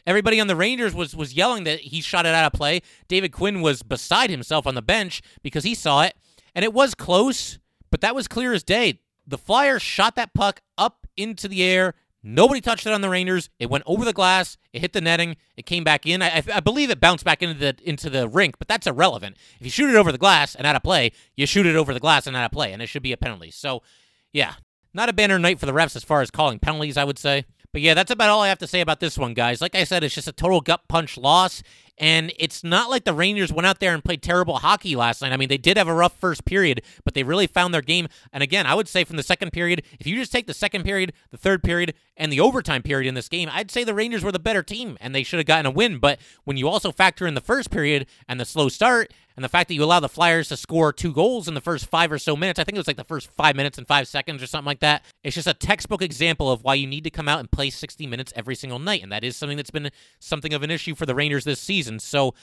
Everybody 0.05 0.41
on 0.41 0.49
the 0.49 0.57
Rangers 0.57 0.95
was 0.95 1.15
was 1.15 1.35
yelling 1.35 1.63
that 1.63 1.79
he 1.79 2.01
shot 2.01 2.27
it 2.27 2.35
out 2.35 2.53
of 2.53 2.59
play. 2.59 2.83
David 3.07 3.31
Quinn 3.33 3.61
was 3.61 3.85
beside 3.85 4.31
himself 4.31 4.67
on 4.67 4.75
the 4.75 4.83
bench 4.83 5.23
because 5.43 5.63
he 5.63 5.77
saw 5.77 6.03
it, 6.03 6.15
and 6.57 6.65
it 6.65 6.75
was 6.75 6.97
close, 6.97 7.61
but 7.93 8.01
that 8.01 8.15
was 8.15 8.27
clear 8.27 8.53
as 8.53 8.65
day. 8.65 8.99
The 9.25 9.39
Flyers 9.39 9.81
shot 9.81 10.17
that 10.17 10.35
puck 10.35 10.61
up 10.77 11.07
into 11.17 11.47
the 11.47 11.63
air 11.63 11.95
Nobody 12.23 12.61
touched 12.61 12.87
it 12.87 12.93
on 12.93 13.01
the 13.01 13.09
Rangers. 13.09 13.51
It 13.59 13.69
went 13.69 13.85
over 13.87 14.05
the 14.05 14.13
glass. 14.13 14.57
It 14.73 14.81
hit 14.81 14.93
the 14.93 15.01
netting. 15.01 15.37
It 15.57 15.67
came 15.67 15.83
back 15.83 16.07
in. 16.07 16.23
I, 16.23 16.43
I, 16.55 16.61
believe 16.61 16.89
it 16.91 17.01
bounced 17.01 17.25
back 17.25 17.43
into 17.43 17.59
the 17.59 17.77
into 17.83 18.09
the 18.09 18.29
rink, 18.29 18.59
but 18.59 18.69
that's 18.69 18.87
irrelevant. 18.87 19.37
If 19.59 19.67
you 19.67 19.71
shoot 19.71 19.91
it 19.91 19.97
over 19.97 20.13
the 20.13 20.19
glass 20.19 20.55
and 20.55 20.65
out 20.65 20.77
of 20.77 20.85
play, 20.85 21.11
you 21.37 21.47
shoot 21.47 21.67
it 21.67 21.75
over 21.75 21.93
the 21.93 22.01
glass 22.01 22.27
and 22.29 22.37
out 22.37 22.45
of 22.45 22.53
play, 22.53 22.73
and 22.73 22.81
it 22.81 22.87
should 22.87 23.03
be 23.03 23.13
a 23.13 23.17
penalty. 23.17 23.51
So, 23.51 23.83
yeah, 24.33 24.55
not 24.95 25.09
a 25.09 25.13
banner 25.13 25.39
night 25.39 25.59
for 25.59 25.67
the 25.67 25.73
refs 25.73 25.97
as 25.97 26.05
far 26.05 26.21
as 26.21 26.31
calling 26.31 26.61
penalties, 26.61 26.97
I 26.97 27.05
would 27.05 27.19
say. 27.19 27.45
But 27.73 27.81
yeah, 27.81 27.95
that's 27.95 28.11
about 28.11 28.31
all 28.31 28.43
I 28.43 28.49
have 28.49 28.59
to 28.59 28.67
say 28.67 28.83
about 28.83 29.01
this 29.01 29.17
one, 29.19 29.35
guys. 29.35 29.61
Like 29.61 29.75
I 29.75 29.85
said, 29.85 30.05
it's 30.05 30.15
just 30.15 30.29
a 30.29 30.33
total 30.33 30.61
gut 30.61 30.83
punch 30.89 31.17
loss. 31.17 31.63
And 31.99 32.33
it's 32.39 32.65
not 32.65 32.91
like 32.91 33.05
the 33.05 33.15
Rangers 33.15 33.53
went 33.53 33.67
out 33.67 33.81
there 33.81 33.95
and 33.95 34.05
played 34.05 34.23
terrible 34.23 34.59
hockey 34.59 34.97
last 34.97 35.23
night. 35.23 35.33
I 35.33 35.37
mean, 35.37 35.49
they 35.49 35.59
did 35.59 35.77
have 35.77 35.89
a 35.89 35.95
rough 35.95 36.19
first 36.19 36.45
period, 36.45 36.83
but 37.05 37.15
they 37.15 37.23
really 37.23 37.47
found 37.47 37.73
their 37.75 37.83
game. 37.83 38.09
And 38.33 38.43
again, 38.43 38.67
I 38.67 38.75
would 38.75 38.89
say 38.89 39.05
from 39.05 39.17
the 39.17 39.23
second 39.23 39.53
period, 39.53 39.83
if 40.01 40.07
you 40.07 40.17
just 40.17 40.33
take 40.33 40.47
the 40.47 40.55
second 40.55 40.85
period, 40.85 41.13
the 41.31 41.37
third 41.37 41.63
period, 41.63 41.95
and 42.17 42.33
the 42.33 42.41
overtime 42.41 42.83
period 42.83 43.09
in 43.09 43.15
this 43.15 43.29
game, 43.29 43.49
I'd 43.53 43.71
say 43.71 43.85
the 43.85 43.95
Rangers 43.95 44.23
were 44.23 44.33
the 44.33 44.39
better 44.39 44.63
team 44.63 44.97
and 45.01 45.15
they 45.15 45.23
should 45.23 45.39
have 45.39 45.47
gotten 45.47 45.67
a 45.67 45.71
win. 45.71 45.99
But 45.99 46.21
when 46.45 46.57
you 46.57 46.69
also 46.69 46.93
factor 46.93 47.27
in 47.27 47.35
the 47.35 47.41
first 47.41 47.71
period 47.71 48.07
and 48.29 48.39
the 48.39 48.45
slow 48.45 48.69
start 48.69 49.13
and 49.35 49.43
the 49.43 49.49
fact 49.49 49.69
that 49.69 49.75
you 49.75 49.83
allow 49.83 50.01
the 50.01 50.09
Flyers 50.09 50.49
to 50.49 50.57
score 50.57 50.93
two 50.93 51.13
goals 51.13 51.49
in 51.49 51.55
the 51.55 51.61
first 51.61 51.87
five 51.87 52.13
or 52.13 52.19
so 52.19 52.37
minutes, 52.37 52.59
I 52.59 52.65
think 52.65 52.77
it 52.77 52.79
was 52.79 52.87
like 52.87 52.97
the 52.97 53.05
first 53.05 53.31
five 53.31 53.57
minutes 53.57 53.79
and 53.79 53.87
five 53.87 54.07
seconds 54.07 54.43
or 54.43 54.47
something 54.47 54.67
like 54.67 54.81
that. 54.81 55.05
It's 55.25 55.35
just 55.35 55.49
a 55.49 55.55
textbook 55.55 56.03
example 56.03 56.51
of 56.51 56.63
why 56.63 56.75
you 56.75 56.87
need 56.87 57.05
to 57.05 57.11
come 57.11 57.29
out 57.29 57.41
and 57.41 57.51
play 57.51 57.71
60 57.71 58.07
minutes 58.07 58.33
every 58.37 58.55
single 58.55 58.79
night. 58.79 59.03
And 59.03 59.11
that 59.11 59.25
is 59.25 59.37
something 59.37 59.57
that's 59.57 59.71
been 59.71 59.91
something 60.19 60.53
of 60.53 60.63
an 60.63 60.71
issue 60.71 60.95
for 60.95 61.07
the 61.07 61.15
Rangers 61.15 61.45
this 61.45 61.61
season. 61.61 61.82
And 61.88 62.01
so, 62.01 62.35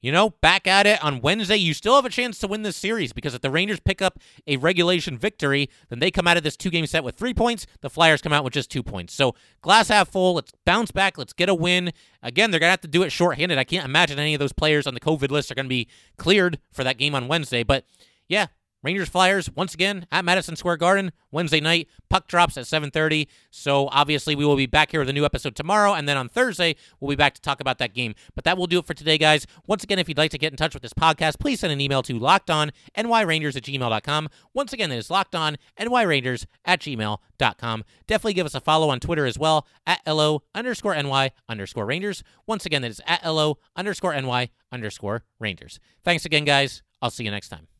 you 0.00 0.10
know, 0.10 0.30
back 0.30 0.66
at 0.66 0.86
it 0.86 1.02
on 1.02 1.20
Wednesday. 1.20 1.56
You 1.56 1.74
still 1.74 1.94
have 1.94 2.04
a 2.04 2.10
chance 2.10 2.38
to 2.40 2.48
win 2.48 2.62
this 2.62 2.76
series 2.76 3.12
because 3.12 3.34
if 3.34 3.40
the 3.40 3.50
Rangers 3.50 3.78
pick 3.80 4.02
up 4.02 4.18
a 4.46 4.56
regulation 4.56 5.16
victory, 5.16 5.70
then 5.88 6.00
they 6.00 6.10
come 6.10 6.26
out 6.26 6.36
of 6.36 6.42
this 6.42 6.56
two 6.56 6.70
game 6.70 6.86
set 6.86 7.04
with 7.04 7.14
three 7.14 7.32
points. 7.32 7.66
The 7.80 7.88
Flyers 7.90 8.20
come 8.20 8.32
out 8.32 8.42
with 8.42 8.52
just 8.52 8.70
two 8.70 8.82
points. 8.82 9.14
So 9.14 9.34
glass 9.60 9.88
half 9.88 10.08
full. 10.08 10.34
Let's 10.34 10.52
bounce 10.64 10.90
back. 10.90 11.16
Let's 11.16 11.32
get 11.32 11.48
a 11.48 11.54
win. 11.54 11.92
Again, 12.22 12.50
they're 12.50 12.60
going 12.60 12.68
to 12.68 12.72
have 12.72 12.80
to 12.80 12.88
do 12.88 13.04
it 13.04 13.10
shorthanded. 13.10 13.58
I 13.58 13.64
can't 13.64 13.84
imagine 13.84 14.18
any 14.18 14.34
of 14.34 14.40
those 14.40 14.52
players 14.52 14.86
on 14.86 14.94
the 14.94 15.00
COVID 15.00 15.30
list 15.30 15.50
are 15.50 15.54
going 15.54 15.66
to 15.66 15.70
be 15.70 15.88
cleared 16.16 16.58
for 16.72 16.82
that 16.82 16.98
game 16.98 17.14
on 17.14 17.28
Wednesday. 17.28 17.62
But 17.62 17.86
yeah, 18.28 18.46
Rangers 18.82 19.08
Flyers 19.08 19.50
once 19.54 19.74
again 19.74 20.06
at 20.10 20.24
Madison 20.24 20.56
Square 20.56 20.78
Garden 20.78 21.12
Wednesday 21.30 21.60
night. 21.60 21.88
Puck 22.10 22.26
drops 22.26 22.56
at 22.56 22.66
7:30. 22.66 23.28
So 23.50 23.88
obviously 23.88 24.34
we 24.34 24.44
will 24.44 24.56
be 24.56 24.66
back 24.66 24.90
here 24.90 25.00
with 25.00 25.08
a 25.08 25.12
new 25.12 25.24
episode 25.24 25.54
tomorrow, 25.54 25.94
and 25.94 26.08
then 26.08 26.16
on 26.16 26.28
Thursday 26.28 26.74
we'll 27.00 27.10
be 27.10 27.16
back 27.16 27.34
to 27.34 27.40
talk 27.40 27.60
about 27.60 27.78
that 27.78 27.94
game. 27.94 28.14
But 28.34 28.44
that 28.44 28.58
will 28.58 28.66
do 28.66 28.78
it 28.78 28.86
for 28.86 28.94
today, 28.94 29.18
guys. 29.18 29.46
Once 29.66 29.84
again, 29.84 29.98
if 29.98 30.08
you'd 30.08 30.18
like 30.18 30.32
to 30.32 30.38
get 30.38 30.52
in 30.52 30.56
touch 30.56 30.74
with 30.74 30.82
this 30.82 30.94
podcast, 30.94 31.38
please 31.38 31.60
send 31.60 31.72
an 31.72 31.80
email 31.80 32.02
to 32.02 32.18
lockedonnyrangers 32.18 33.56
at 33.56 33.62
gmail.com. 33.62 34.28
Once 34.54 34.72
again, 34.72 34.90
that 34.90 34.98
is 34.98 35.08
lockedonnyrangers 35.08 36.46
at 36.64 36.80
gmail.com. 36.80 37.84
Definitely 38.06 38.34
give 38.34 38.46
us 38.46 38.54
a 38.54 38.60
follow 38.60 38.90
on 38.90 39.00
Twitter 39.00 39.26
as 39.26 39.38
well 39.38 39.66
at 39.86 40.00
lo 40.06 40.42
underscore 40.54 41.00
ny 41.00 41.30
underscore 41.48 41.86
rangers. 41.86 42.22
Once 42.46 42.66
again, 42.66 42.82
that 42.82 42.90
is 42.90 43.00
at 43.06 43.24
lo 43.24 43.58
underscore 43.76 44.20
ny 44.20 44.50
underscore 44.70 45.24
rangers. 45.38 45.78
Thanks 46.04 46.24
again, 46.24 46.44
guys. 46.44 46.82
I'll 47.00 47.10
see 47.10 47.24
you 47.24 47.30
next 47.30 47.48
time. 47.48 47.71